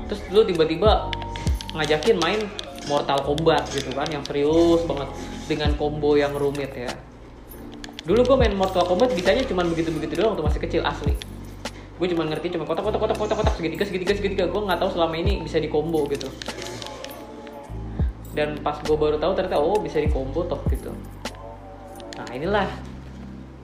[0.09, 1.12] terus lu tiba-tiba
[1.77, 2.40] ngajakin main
[2.88, 5.09] Mortal Kombat gitu kan yang serius banget
[5.44, 6.88] dengan combo yang rumit ya.
[8.09, 11.12] Dulu gue main Mortal Kombat bisanya cuma begitu-begitu doang waktu masih kecil asli.
[12.01, 14.44] Gue cuma ngerti cuma kotak kotak kotak kotak kotak segitiga segitiga segitiga.
[14.49, 16.33] Gue nggak tahu selama ini bisa di combo gitu.
[18.33, 20.88] Dan pas gue baru tahu ternyata oh bisa di combo toh gitu.
[22.16, 22.68] Nah inilah.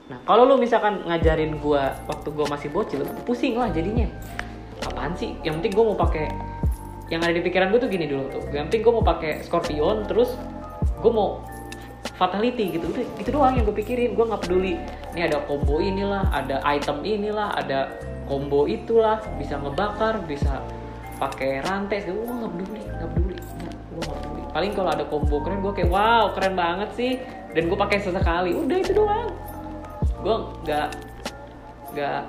[0.05, 4.05] Nah kalau lu misalkan ngajarin gue waktu gue masih bocil pusing lah jadinya
[4.85, 5.33] apaan sih?
[5.41, 6.25] Yang penting gue mau pakai
[7.13, 8.43] yang ada di pikiran gue tuh gini dulu tuh.
[8.49, 10.33] Yang penting gue mau pakai Scorpion terus
[11.01, 11.45] gue mau
[12.17, 12.89] fatality gitu.
[12.89, 14.17] Udah gitu doang yang gue pikirin.
[14.17, 14.73] Gue nggak peduli.
[15.13, 17.93] Ini ada combo inilah ada item inilah ada
[18.25, 19.21] combo itulah.
[19.37, 20.65] Bisa ngebakar bisa
[21.21, 23.35] pakai rantai gue nggak peduli nggak peduli.
[23.93, 24.41] Gue nggak peduli.
[24.55, 27.21] Paling kalau ada combo keren gue kayak wow keren banget sih.
[27.53, 28.51] Dan gue pakai sesekali.
[28.57, 29.29] Udah itu doang.
[30.25, 30.87] Gue nggak
[31.95, 32.21] nggak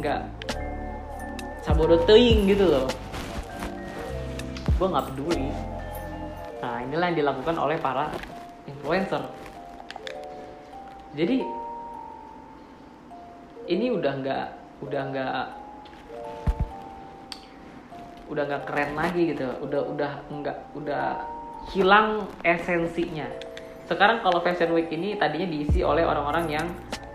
[0.00, 0.20] nggak
[1.62, 2.86] sabodo teing gitu loh.
[4.76, 5.46] Gue nggak peduli.
[6.58, 8.10] Nah inilah yang dilakukan oleh para
[8.66, 9.22] influencer.
[11.14, 11.38] Jadi
[13.70, 14.46] ini udah nggak
[14.82, 15.44] udah nggak
[18.26, 19.46] udah nggak keren lagi gitu.
[19.62, 21.06] Udah udah nggak udah
[21.70, 23.30] hilang esensinya.
[23.86, 26.66] Sekarang kalau fashion week ini tadinya diisi oleh orang-orang yang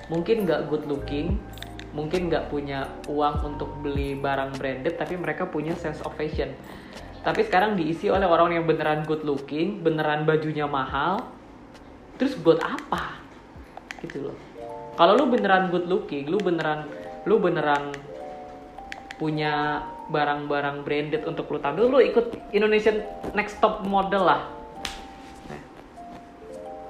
[0.07, 1.35] mungkin nggak good looking
[1.97, 6.53] mungkin nggak punya uang untuk beli barang branded tapi mereka punya sense of fashion.
[7.25, 11.25] Tapi sekarang diisi oleh orang yang beneran good looking beneran bajunya mahal
[12.21, 13.17] terus buat apa?
[14.05, 14.37] Gitu loh.
[14.93, 16.85] Kalau lu beneran good looking lu beneran
[17.25, 17.97] lu beneran
[19.17, 19.81] punya
[20.13, 23.01] barang-barang branded untuk lu tampil lu ikut Indonesian
[23.33, 24.41] Next Top Model lah.
[25.49, 25.61] Nah.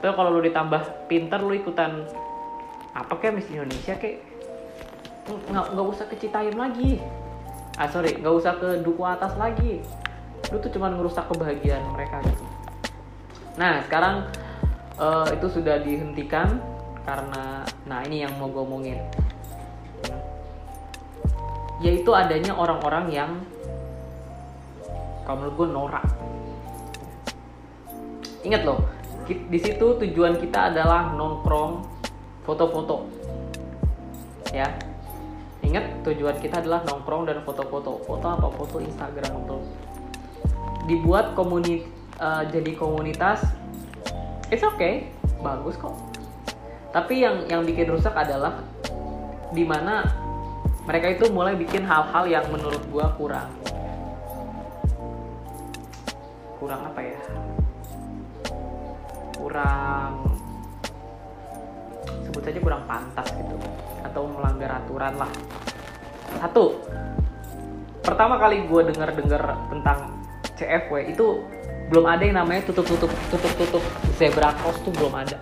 [0.04, 2.04] Terus kalau lu ditambah pinter lu ikutan
[2.92, 4.27] apa kayak Miss Indonesia kayak
[5.28, 7.04] nggak nggak usah ke Citayam lagi.
[7.76, 9.84] Ah sorry nggak usah ke duku atas lagi.
[10.50, 12.46] Lu tuh cuma ngerusak kebahagiaan mereka gitu.
[13.60, 14.32] Nah sekarang
[14.96, 16.62] uh, itu sudah dihentikan
[17.04, 19.00] karena nah ini yang mau gue omongin.
[21.84, 23.32] Yaitu adanya orang-orang yang
[25.28, 26.06] kalau menurut gue norak.
[28.48, 28.80] Ingat loh
[29.28, 31.84] di situ tujuan kita adalah nongkrong
[32.48, 33.12] foto-foto.
[34.56, 34.87] Ya
[35.68, 38.00] ingat tujuan kita adalah nongkrong dan foto-foto.
[38.08, 38.48] Foto apa?
[38.56, 39.60] Foto Instagram atau
[40.88, 41.84] dibuat komuni
[42.24, 43.44] uh, jadi komunitas
[44.48, 45.12] it's okay.
[45.44, 45.94] Bagus kok.
[46.96, 48.64] Tapi yang yang bikin rusak adalah
[49.52, 50.08] di mana
[50.88, 53.52] mereka itu mulai bikin hal-hal yang menurut gua kurang.
[56.58, 57.20] Kurang apa ya?
[59.36, 60.12] Kurang
[62.26, 63.56] sebut saja kurang pantas gitu
[64.18, 65.30] atau melanggar aturan lah
[66.42, 66.82] satu
[68.02, 70.18] pertama kali gue dengar dengar tentang
[70.58, 71.46] CFW itu
[71.94, 73.84] belum ada yang namanya tutup-tutup tutup-tutup
[74.18, 75.38] zebra cross tuh belum ada.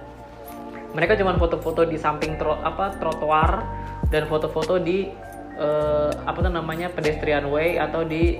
[0.93, 3.65] Mereka cuma foto-foto di samping tro, apa trotoar
[4.13, 5.09] dan foto-foto di
[5.57, 8.37] uh, apa tuh namanya pedestrian way atau di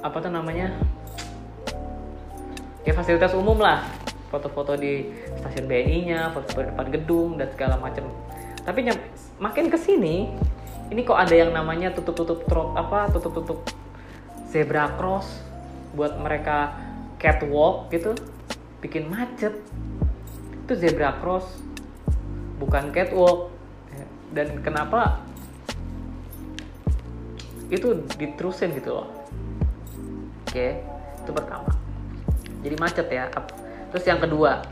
[0.00, 0.70] apa tuh namanya
[2.86, 3.84] ya fasilitas umum lah
[4.30, 5.10] foto-foto di
[5.42, 8.06] stasiun BNI-nya, foto-foto depan gedung dan segala macam.
[8.64, 8.86] Tapi
[9.40, 10.30] makin ke sini,
[10.90, 13.62] ini kok ada yang namanya tutup-tutup trot apa tutup-tutup
[14.50, 15.42] zebra cross
[15.94, 16.74] buat mereka
[17.22, 18.14] catwalk gitu
[18.82, 19.54] bikin macet.
[20.66, 21.46] Itu zebra cross
[22.58, 23.54] bukan catwalk.
[24.30, 25.18] Dan kenapa
[27.70, 29.08] itu diterusin gitu loh.
[30.46, 30.82] Oke
[31.22, 31.70] itu pertama.
[32.62, 33.30] Jadi macet ya.
[33.90, 34.62] Terus yang kedua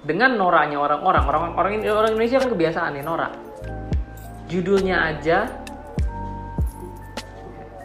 [0.00, 3.32] dengan noraknya orang-orang orang orang orang Indonesia kan kebiasaan nih norak.
[4.48, 5.46] Judulnya aja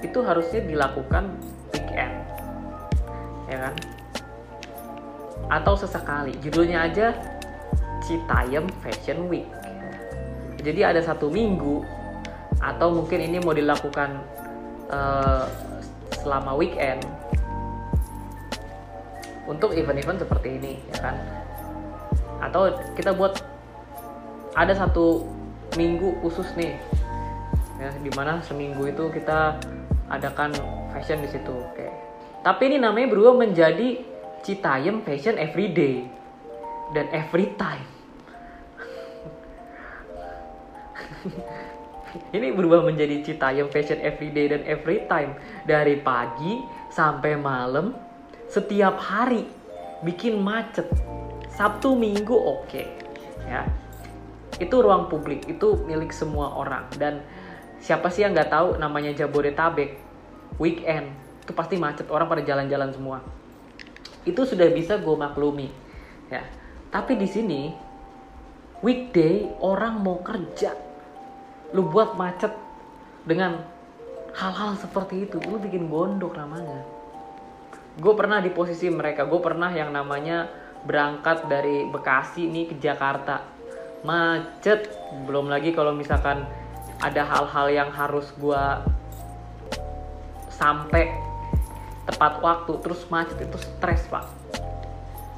[0.02, 1.36] itu harusnya dilakukan
[1.76, 2.14] weekend.
[3.52, 3.74] Ya kan?
[5.52, 6.34] Atau sesekali.
[6.42, 7.14] Judulnya aja
[8.02, 9.46] Citayam Fashion Week.
[10.64, 11.86] Jadi ada satu minggu
[12.58, 14.18] atau mungkin ini mau dilakukan
[14.90, 15.46] uh,
[16.26, 17.06] selama weekend
[19.46, 21.16] untuk event-event seperti ini ya kan
[22.44, 23.40] atau kita buat
[24.56, 25.28] ada satu
[25.76, 26.76] minggu khusus nih.
[27.76, 29.60] Ya di mana seminggu itu kita
[30.08, 30.56] adakan
[30.96, 31.88] fashion di situ oke.
[32.46, 34.00] Tapi ini namanya berubah menjadi
[34.46, 36.06] Citayam Fashion Everyday
[36.94, 37.90] dan Every Time.
[42.38, 45.36] Ini berubah menjadi Citayam Fashion Everyday dan Every Time.
[45.66, 46.62] Dari pagi
[46.94, 47.98] sampai malam
[48.48, 49.50] setiap hari
[50.06, 50.86] bikin macet
[51.56, 52.68] Sabtu Minggu oke.
[52.68, 52.86] Okay.
[53.48, 53.64] ya.
[54.60, 56.92] Itu ruang publik itu milik semua orang.
[57.00, 57.24] Dan
[57.80, 59.96] siapa sih yang nggak tahu namanya Jabodetabek?
[60.60, 61.16] Weekend.
[61.48, 63.24] Itu pasti macet orang pada jalan-jalan semua.
[64.28, 65.72] Itu sudah bisa gue maklumi.
[66.28, 66.44] Ya.
[66.92, 67.62] Tapi di sini
[68.84, 70.76] weekday orang mau kerja.
[71.72, 72.52] Lu buat macet
[73.24, 73.64] dengan
[74.36, 76.84] hal-hal seperti itu lu bikin gondok namanya.
[77.96, 83.42] Gue pernah di posisi mereka gue pernah yang namanya berangkat dari Bekasi nih ke Jakarta.
[84.06, 84.86] Macet.
[85.26, 86.46] Belum lagi kalau misalkan
[87.02, 88.64] ada hal-hal yang harus gue
[90.54, 91.12] sampai
[92.06, 94.30] tepat waktu terus macet itu stres pak.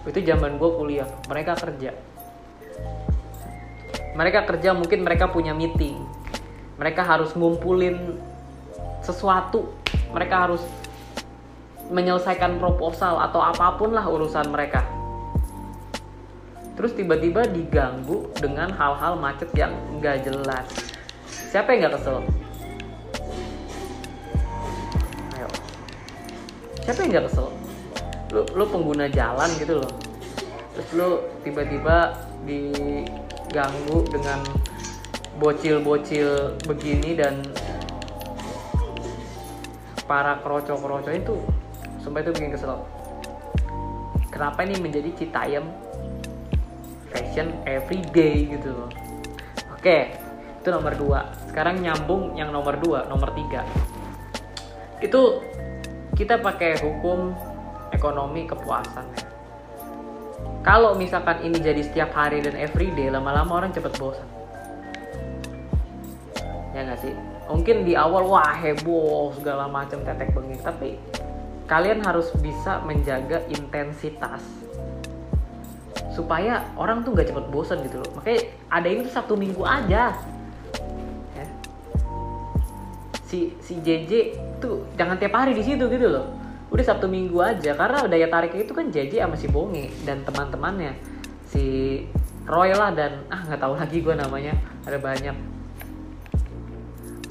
[0.03, 1.07] Itu zaman gue kuliah.
[1.31, 1.95] Mereka kerja.
[4.13, 5.95] Mereka kerja mungkin mereka punya meeting.
[6.75, 8.19] Mereka harus ngumpulin
[8.99, 9.71] sesuatu.
[10.11, 10.63] Mereka harus
[11.87, 14.96] menyelesaikan proposal atau apa pun lah urusan mereka
[16.77, 20.69] terus tiba-tiba diganggu dengan hal-hal macet yang nggak jelas.
[21.25, 22.21] Siapa yang nggak kesel?
[25.33, 25.49] Ayo.
[26.85, 27.49] Siapa yang nggak kesel?
[28.29, 29.91] Lu, lu pengguna jalan gitu loh.
[30.77, 31.09] Terus lu
[31.41, 32.13] tiba-tiba
[32.45, 34.45] diganggu dengan
[35.41, 37.41] bocil-bocil begini dan
[40.05, 41.41] para kroco-kroco itu
[42.05, 42.85] sumpah itu bikin kesel.
[44.29, 45.65] Kenapa ini menjadi citayam
[47.17, 48.89] fashion every day gitu loh.
[49.73, 50.13] Oke
[50.61, 51.33] itu nomor dua.
[51.49, 53.65] Sekarang nyambung yang nomor dua nomor tiga.
[55.01, 55.41] Itu
[56.13, 57.33] kita pakai hukum
[57.89, 59.09] ekonomi kepuasan.
[60.61, 64.27] Kalau misalkan ini jadi setiap hari dan every day lama-lama orang cepet bosan.
[66.75, 67.15] Ya nggak sih?
[67.47, 70.99] Mungkin di awal wah heboh segala macam tetek bengek tapi
[71.65, 74.66] kalian harus bisa menjaga intensitas
[76.11, 78.09] supaya orang tuh nggak cepet bosan gitu loh.
[78.19, 78.41] Makanya
[78.71, 80.15] ada ini tuh satu minggu aja.
[81.35, 81.45] Ya.
[83.27, 86.25] si si JJ tuh jangan tiap hari di situ gitu loh.
[86.67, 90.95] Udah sabtu minggu aja karena daya tariknya itu kan JJ sama si Bonge dan teman-temannya.
[91.47, 91.63] Si
[92.47, 94.55] Roy lah dan ah nggak tahu lagi gue namanya.
[94.87, 95.35] Ada banyak.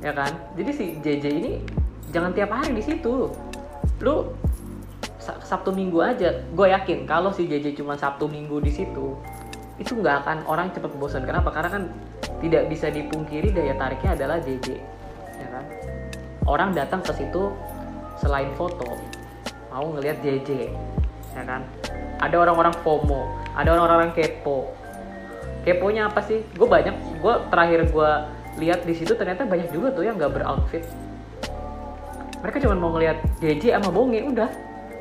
[0.04, 0.32] Ya kan?
[0.56, 1.52] Jadi si JJ ini
[2.12, 3.32] jangan tiap hari di situ.
[4.04, 4.14] Lu
[5.26, 6.42] Sabtu Minggu aja.
[6.54, 9.18] Gue yakin kalau si JJ cuma Sabtu Minggu di situ
[9.76, 11.26] itu nggak akan orang cepet bosan.
[11.26, 11.52] Kenapa?
[11.52, 11.82] Karena kan
[12.40, 14.66] tidak bisa dipungkiri daya tariknya adalah JJ
[15.36, 15.64] ya kan?
[16.46, 17.52] Orang datang ke situ
[18.16, 18.86] selain foto
[19.68, 20.72] mau ngelihat JJ
[21.36, 21.66] ya kan?
[22.16, 24.72] Ada orang-orang FOMO ada orang-orang kepo.
[25.64, 26.44] Keponya apa sih?
[26.54, 28.10] Gue banyak gue terakhir gue
[28.60, 30.84] lihat di situ ternyata banyak juga tuh yang nggak beroutfit.
[32.44, 34.48] Mereka cuma mau ngelihat JJ sama Bonge udah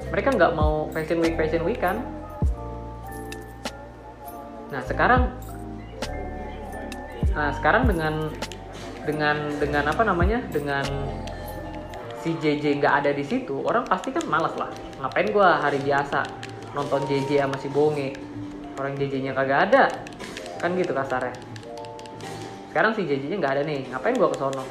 [0.09, 2.01] mereka nggak mau fashion week fashion week kan?
[4.69, 5.33] Nah sekarang
[7.35, 8.31] nah sekarang dengan
[9.05, 10.39] dengan dengan apa namanya?
[10.49, 10.85] Dengan
[12.21, 14.69] si JJ nggak ada di situ orang pasti kan malas lah.
[15.01, 16.25] Ngapain gue hari biasa
[16.73, 18.17] nonton JJ sama si Bonge?
[18.75, 19.83] Orang JJ nya kagak ada.
[20.59, 21.37] Kan gitu kasarnya.
[22.73, 23.81] Sekarang si JJ nya nggak ada nih.
[23.93, 24.63] Ngapain gue ke sono?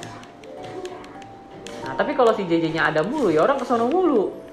[1.85, 4.44] Nah tapi kalau si JJ nya ada mulu ya orang ke sono mulu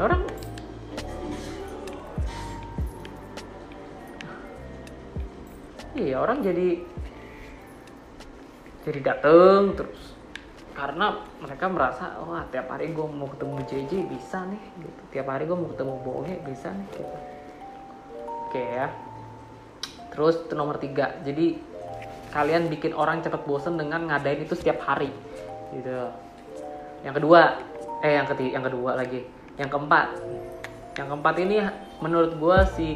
[0.00, 0.22] orang.
[6.00, 6.68] Iya orang jadi
[8.88, 10.16] jadi dateng terus.
[10.72, 11.12] Karena
[11.44, 15.02] mereka merasa wah tiap hari gue mau ketemu JJ bisa nih gitu.
[15.12, 17.16] Tiap hari gue mau ketemu Bonge bisa nih gitu.
[18.48, 18.88] Oke ya.
[20.16, 21.20] Terus itu nomor tiga.
[21.20, 21.60] Jadi
[22.32, 25.12] kalian bikin orang cepet bosen dengan ngadain itu setiap hari
[25.76, 26.08] gitu.
[27.04, 27.60] Yang kedua
[28.00, 29.20] eh yang ketiga yang kedua lagi
[29.60, 30.16] yang keempat
[30.96, 31.60] yang keempat ini
[32.00, 32.92] menurut gue sih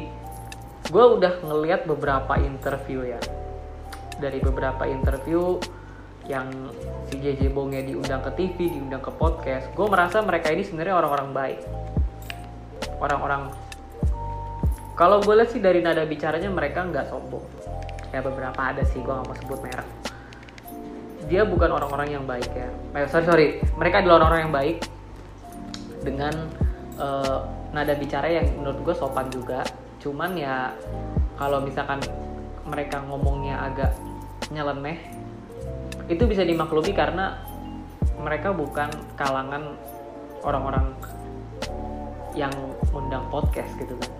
[0.89, 3.21] gue udah ngeliat beberapa interview ya
[4.17, 5.61] dari beberapa interview
[6.25, 6.49] yang
[7.05, 11.29] si JJ Bonge diundang ke TV, diundang ke podcast, gue merasa mereka ini sebenarnya orang-orang
[11.37, 11.59] baik,
[12.97, 13.53] orang-orang.
[14.97, 17.45] Kalau gue lihat sih dari nada bicaranya mereka nggak sombong.
[18.09, 19.89] Ya beberapa ada sih, gue nggak mau sebut merek.
[21.29, 22.73] Dia bukan orang-orang yang baik ya.
[22.97, 23.47] Eh, sorry sorry,
[23.77, 24.94] mereka adalah orang-orang yang baik
[26.05, 26.33] dengan
[27.01, 27.41] uh,
[27.73, 29.65] nada bicara yang menurut gue sopan juga.
[29.97, 30.71] Cuman ya
[31.35, 31.99] kalau misalkan
[32.63, 33.91] mereka ngomongnya agak
[34.53, 35.01] nyeleneh
[36.05, 37.41] itu bisa dimaklumi karena
[38.21, 38.87] mereka bukan
[39.17, 39.73] kalangan
[40.45, 40.93] orang-orang
[42.37, 42.53] yang
[42.93, 44.11] undang podcast gitu kan.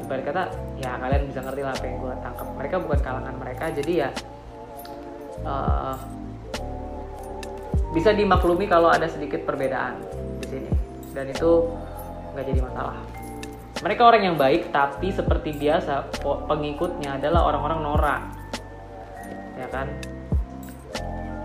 [0.00, 0.42] Ibarat kata
[0.80, 2.48] ya kalian bisa ngerti lah apa yang gue tangkap.
[2.56, 4.10] Mereka bukan kalangan mereka jadi ya
[5.44, 5.96] uh,
[7.92, 9.96] bisa dimaklumi kalau ada sedikit perbedaan
[11.16, 11.72] dan itu
[12.36, 13.00] nggak jadi masalah.
[13.80, 18.22] Mereka orang yang baik tapi seperti biasa pengikutnya adalah orang-orang norak.
[19.56, 19.88] Ya kan?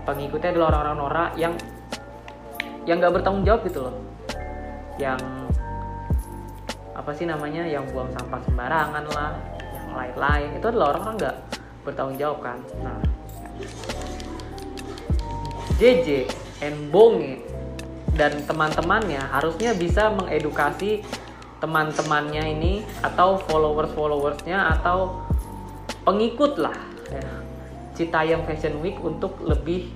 [0.04, 1.56] Pengikutnya adalah orang-orang norak yang
[2.84, 3.96] yang nggak bertanggung jawab gitu loh.
[5.00, 5.24] Yang
[6.92, 9.32] apa sih namanya yang buang sampah sembarangan lah
[9.72, 10.48] yang lain-lain.
[10.60, 11.36] Itu adalah orang-orang nggak
[11.88, 12.58] bertanggung jawab kan?
[12.84, 13.00] Nah
[15.80, 16.28] JJ
[16.92, 17.51] Bonge
[18.22, 21.02] dan teman-temannya harusnya bisa mengedukasi
[21.58, 25.26] teman-temannya ini atau followers-followersnya atau
[26.06, 26.78] pengikut lah
[27.10, 27.26] ya.
[27.98, 29.90] Citayam Fashion Week untuk lebih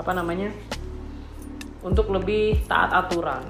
[0.00, 0.48] apa namanya
[1.84, 3.44] untuk lebih taat aturan.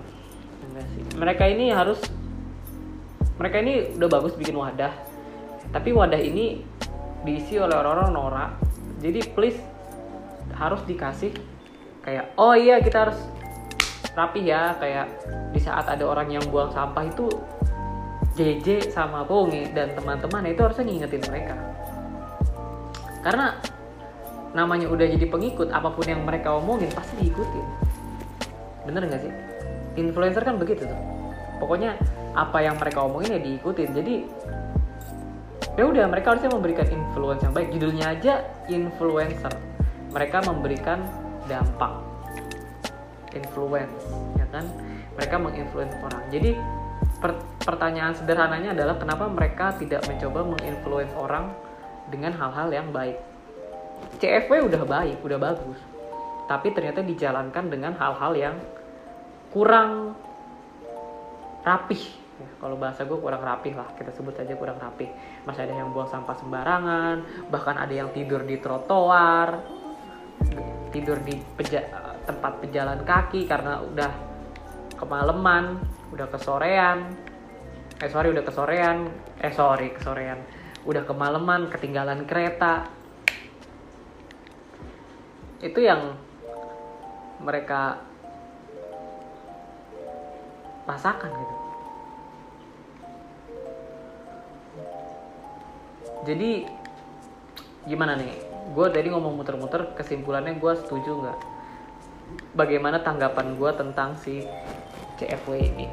[1.15, 2.03] Mereka ini harus
[3.39, 4.91] mereka ini udah bagus bikin wadah
[5.71, 6.67] tapi wadah ini
[7.23, 8.51] diisi oleh orang-orang norak.
[8.99, 9.59] Jadi please
[10.59, 11.54] harus dikasih
[12.05, 13.19] kayak oh iya kita harus
[14.15, 14.77] rapi ya.
[14.79, 15.11] Kayak
[15.51, 17.27] di saat ada orang yang buang sampah itu
[18.35, 21.55] JJ sama Bonge dan teman-teman itu harusnya ngingetin mereka.
[23.23, 23.57] Karena
[24.55, 27.67] namanya udah jadi pengikut apa pun yang mereka omongin pasti diikutin.
[28.87, 29.33] Bener nggak sih?
[29.99, 31.01] Influencer kan begitu tuh.
[31.63, 31.99] Pokoknya
[32.35, 33.91] apa yang mereka omongin ya diikutin.
[33.95, 34.15] Jadi
[35.75, 37.71] ya udah mereka harusnya memberikan influence yang baik.
[37.71, 38.35] Judulnya aja
[38.67, 39.55] influencer.
[40.11, 41.03] Mereka memberikan
[41.47, 41.93] dampak
[43.35, 44.05] influence
[44.39, 44.65] ya kan
[45.15, 46.59] mereka menginfluence orang jadi
[47.25, 51.49] per pertanyaan sederhananya adalah kenapa mereka tidak mencoba menginfluence orang
[52.13, 53.17] dengan hal-hal yang baik.
[54.21, 55.81] CFW udah baik, udah bagus.
[56.45, 58.57] Tapi ternyata dijalankan dengan hal-hal yang
[59.49, 60.13] kurang
[61.65, 62.21] rapih.
[62.35, 65.09] Ya, kalau bahasa gue kurang rapih lah, kita sebut aja kurang rapih.
[65.49, 69.65] Masih ada yang buang sampah sembarangan, bahkan ada yang tidur di trotoar,
[70.95, 71.83] tidur di peja
[72.23, 74.13] tempat pejalan kaki karena udah
[74.95, 75.83] kemalaman,
[76.15, 77.11] udah kesorean.
[77.99, 79.11] Eh sorry udah kesorean,
[79.43, 80.39] eh sorry kesorean.
[80.87, 82.87] Udah kemalaman ketinggalan kereta.
[85.59, 86.15] Itu yang
[87.43, 87.99] mereka
[90.87, 91.57] rasakan gitu.
[96.25, 96.51] Jadi
[97.85, 101.39] gimana nih gue tadi ngomong muter-muter kesimpulannya gue setuju nggak?
[102.57, 104.47] Bagaimana tanggapan gue tentang si
[105.21, 105.87] CFW ini?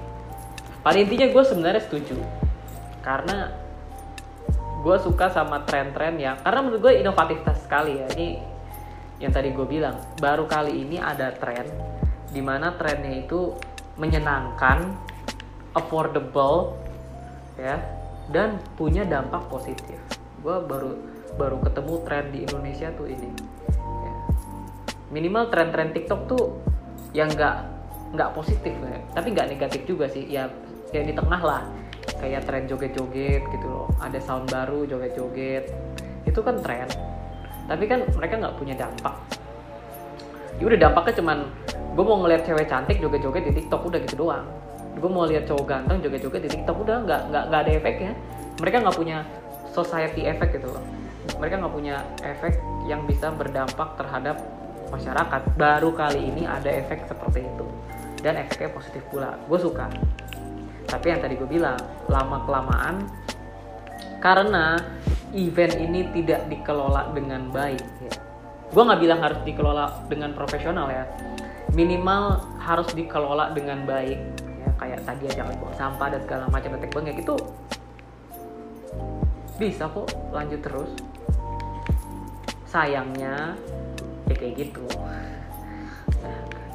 [0.82, 2.18] Pada intinya gue sebenarnya setuju.
[3.04, 3.52] Karena
[4.82, 8.08] gue suka sama tren-tren yang karena menurut gue inovatif sekali ya.
[8.16, 8.30] Ini
[9.22, 11.70] yang tadi gue bilang baru kali ini ada tren
[12.34, 13.54] di mana trennya itu
[14.00, 14.98] menyenangkan
[15.78, 16.80] affordable
[17.60, 17.78] ya
[18.34, 20.00] dan punya dampak positif.
[20.42, 23.30] Gue baru baru ketemu tren di Indonesia tuh ini.
[23.78, 24.14] Ya.
[25.12, 26.60] minimal tren-tren TikTok tuh
[27.12, 27.56] yang nggak
[28.16, 29.00] nggak positif ya.
[29.16, 30.28] Tapi nggak negatif juga sih.
[30.28, 30.48] Ya
[30.92, 31.64] ya di tengah lah.
[32.18, 33.88] Kayak tren joget-joget gitu loh.
[34.02, 35.72] Ada sound baru joget-joget.
[36.28, 36.88] Itu kan tren.
[37.68, 39.16] Tapi kan mereka nggak punya dampak.
[40.60, 41.38] Ya udah dampaknya cuman
[41.92, 44.46] gue mau ngeliat cewek cantik joget-joget di TikTok udah gitu doang.
[45.00, 48.12] Gue mau lihat cowok ganteng joget-joget di TikTok udah nggak nggak nggak ada efeknya.
[48.60, 49.26] Mereka nggak punya
[49.72, 51.01] society effect gitu loh
[51.38, 52.54] mereka nggak punya efek
[52.90, 54.42] yang bisa berdampak terhadap
[54.90, 55.42] masyarakat.
[55.58, 57.66] Baru kali ini ada efek seperti itu.
[58.22, 59.38] Dan efeknya positif pula.
[59.46, 59.90] Gue suka.
[60.86, 61.78] Tapi yang tadi gue bilang
[62.10, 63.08] lama kelamaan
[64.22, 64.78] karena
[65.34, 67.82] event ini tidak dikelola dengan baik.
[68.72, 71.06] Gue nggak bilang harus dikelola dengan profesional ya.
[71.72, 74.20] Minimal harus dikelola dengan baik.
[74.62, 77.36] Ya kayak tadi aja buang sampah dan segala macam detek bang ya gitu
[79.62, 80.90] bisa kok lanjut terus
[82.72, 83.60] sayangnya
[84.32, 84.88] ya kayak gitu.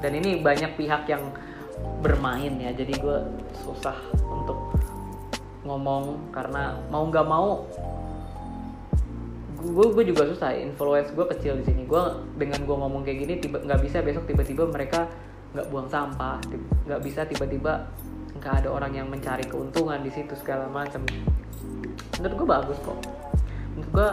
[0.04, 1.32] Dan ini banyak pihak yang
[2.04, 3.18] bermain ya jadi gue
[3.64, 3.96] susah
[4.28, 4.76] untuk
[5.64, 7.64] ngomong karena mau nggak mau
[9.66, 10.52] gue gue juga susah.
[10.52, 11.88] Influence gue kecil di sini.
[11.88, 12.04] Gue
[12.36, 15.08] dengan gue ngomong kayak gini tiba nggak bisa besok tiba-tiba mereka
[15.56, 16.36] nggak buang sampah
[16.84, 17.88] nggak bisa tiba-tiba
[18.36, 21.02] nggak ada orang yang mencari keuntungan di situ segala macam.
[22.20, 23.00] Menurut gue bagus kok.
[23.74, 24.08] Menurut gue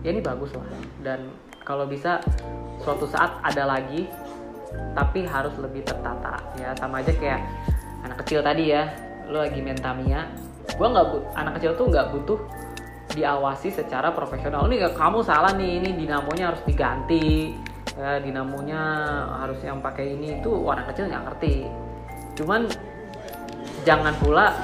[0.00, 0.66] ya ini bagus lah.
[1.04, 1.32] Dan
[1.64, 2.20] kalau bisa
[2.80, 4.08] suatu saat ada lagi
[4.96, 6.72] tapi harus lebih tertata ya.
[6.78, 7.40] Sama aja kayak
[8.06, 8.88] anak kecil tadi ya.
[9.30, 12.40] Lo lagi main Tamiya gue nggak anak kecil tuh nggak butuh
[13.10, 14.70] diawasi secara profesional.
[14.70, 17.54] Ini kamu salah nih ini dinamonya harus diganti
[17.98, 18.80] ya, dinamonya
[19.42, 20.38] harus yang pakai ini.
[20.38, 21.66] Itu warna kecil nggak ngerti.
[22.38, 22.70] Cuman
[23.82, 24.54] jangan pula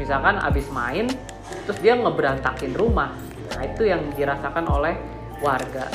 [0.00, 1.06] misalkan abis main
[1.68, 3.12] terus dia ngeberantakin rumah
[3.56, 4.94] nah itu yang dirasakan oleh
[5.42, 5.90] warga.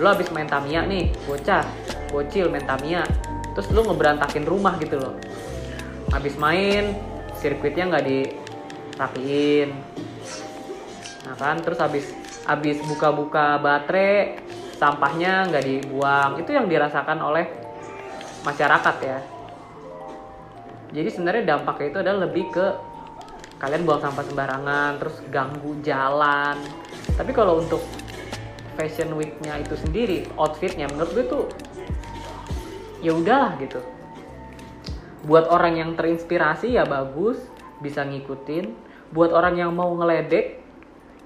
[0.00, 1.64] Lo abis main Tamiya nih bocah
[2.08, 3.04] bocil main Tamiya
[3.52, 5.14] terus lo ngeberantakin rumah gitu loh.
[6.12, 6.96] Abis main
[7.36, 9.70] sirkuitnya nggak dirapiin.
[11.28, 12.06] Nah kan terus habis
[12.48, 14.40] habis buka-buka baterai
[14.80, 16.40] sampahnya nggak dibuang.
[16.40, 17.44] Itu yang dirasakan oleh
[18.42, 19.18] masyarakat ya.
[20.92, 22.66] Jadi sebenarnya dampaknya itu adalah lebih ke
[23.62, 26.58] kalian buang sampah sembarangan terus ganggu jalan
[27.16, 27.84] tapi kalau untuk
[28.74, 31.44] fashion weeknya itu sendiri outfitnya menurut gue tuh
[33.04, 33.82] ya udahlah gitu.
[35.22, 37.38] Buat orang yang terinspirasi ya bagus
[37.82, 38.74] bisa ngikutin.
[39.12, 40.62] Buat orang yang mau ngeledek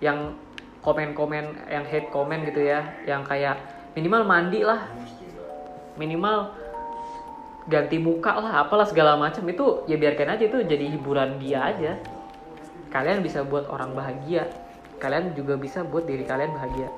[0.03, 0.35] yang
[0.83, 3.57] komen-komen yang hate komen gitu ya yang kayak
[3.95, 4.91] minimal mandi lah.
[5.97, 6.53] Minimal
[7.67, 11.93] ganti muka lah apalah segala macam itu ya biarkan aja itu jadi hiburan dia aja.
[12.91, 14.49] Kalian bisa buat orang bahagia
[14.97, 16.89] kalian juga bisa buat diri kalian bahagia.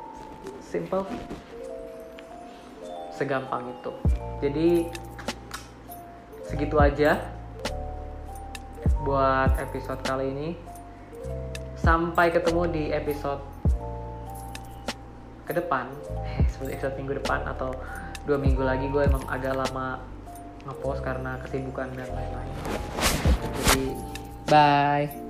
[0.63, 1.07] Simple.
[3.15, 3.93] Segampang itu.
[4.39, 4.69] Jadi
[6.47, 7.19] segitu aja
[9.03, 10.49] buat episode kali ini.
[11.79, 13.43] Sampai ketemu di episode
[15.49, 15.91] ke depan.
[16.47, 17.75] Seperti episode minggu depan atau
[18.29, 19.99] dua minggu lagi gue emang agak lama
[20.69, 22.57] ngepost karena kesibukan dan lain-lain.
[23.57, 23.85] Jadi
[24.45, 25.28] bye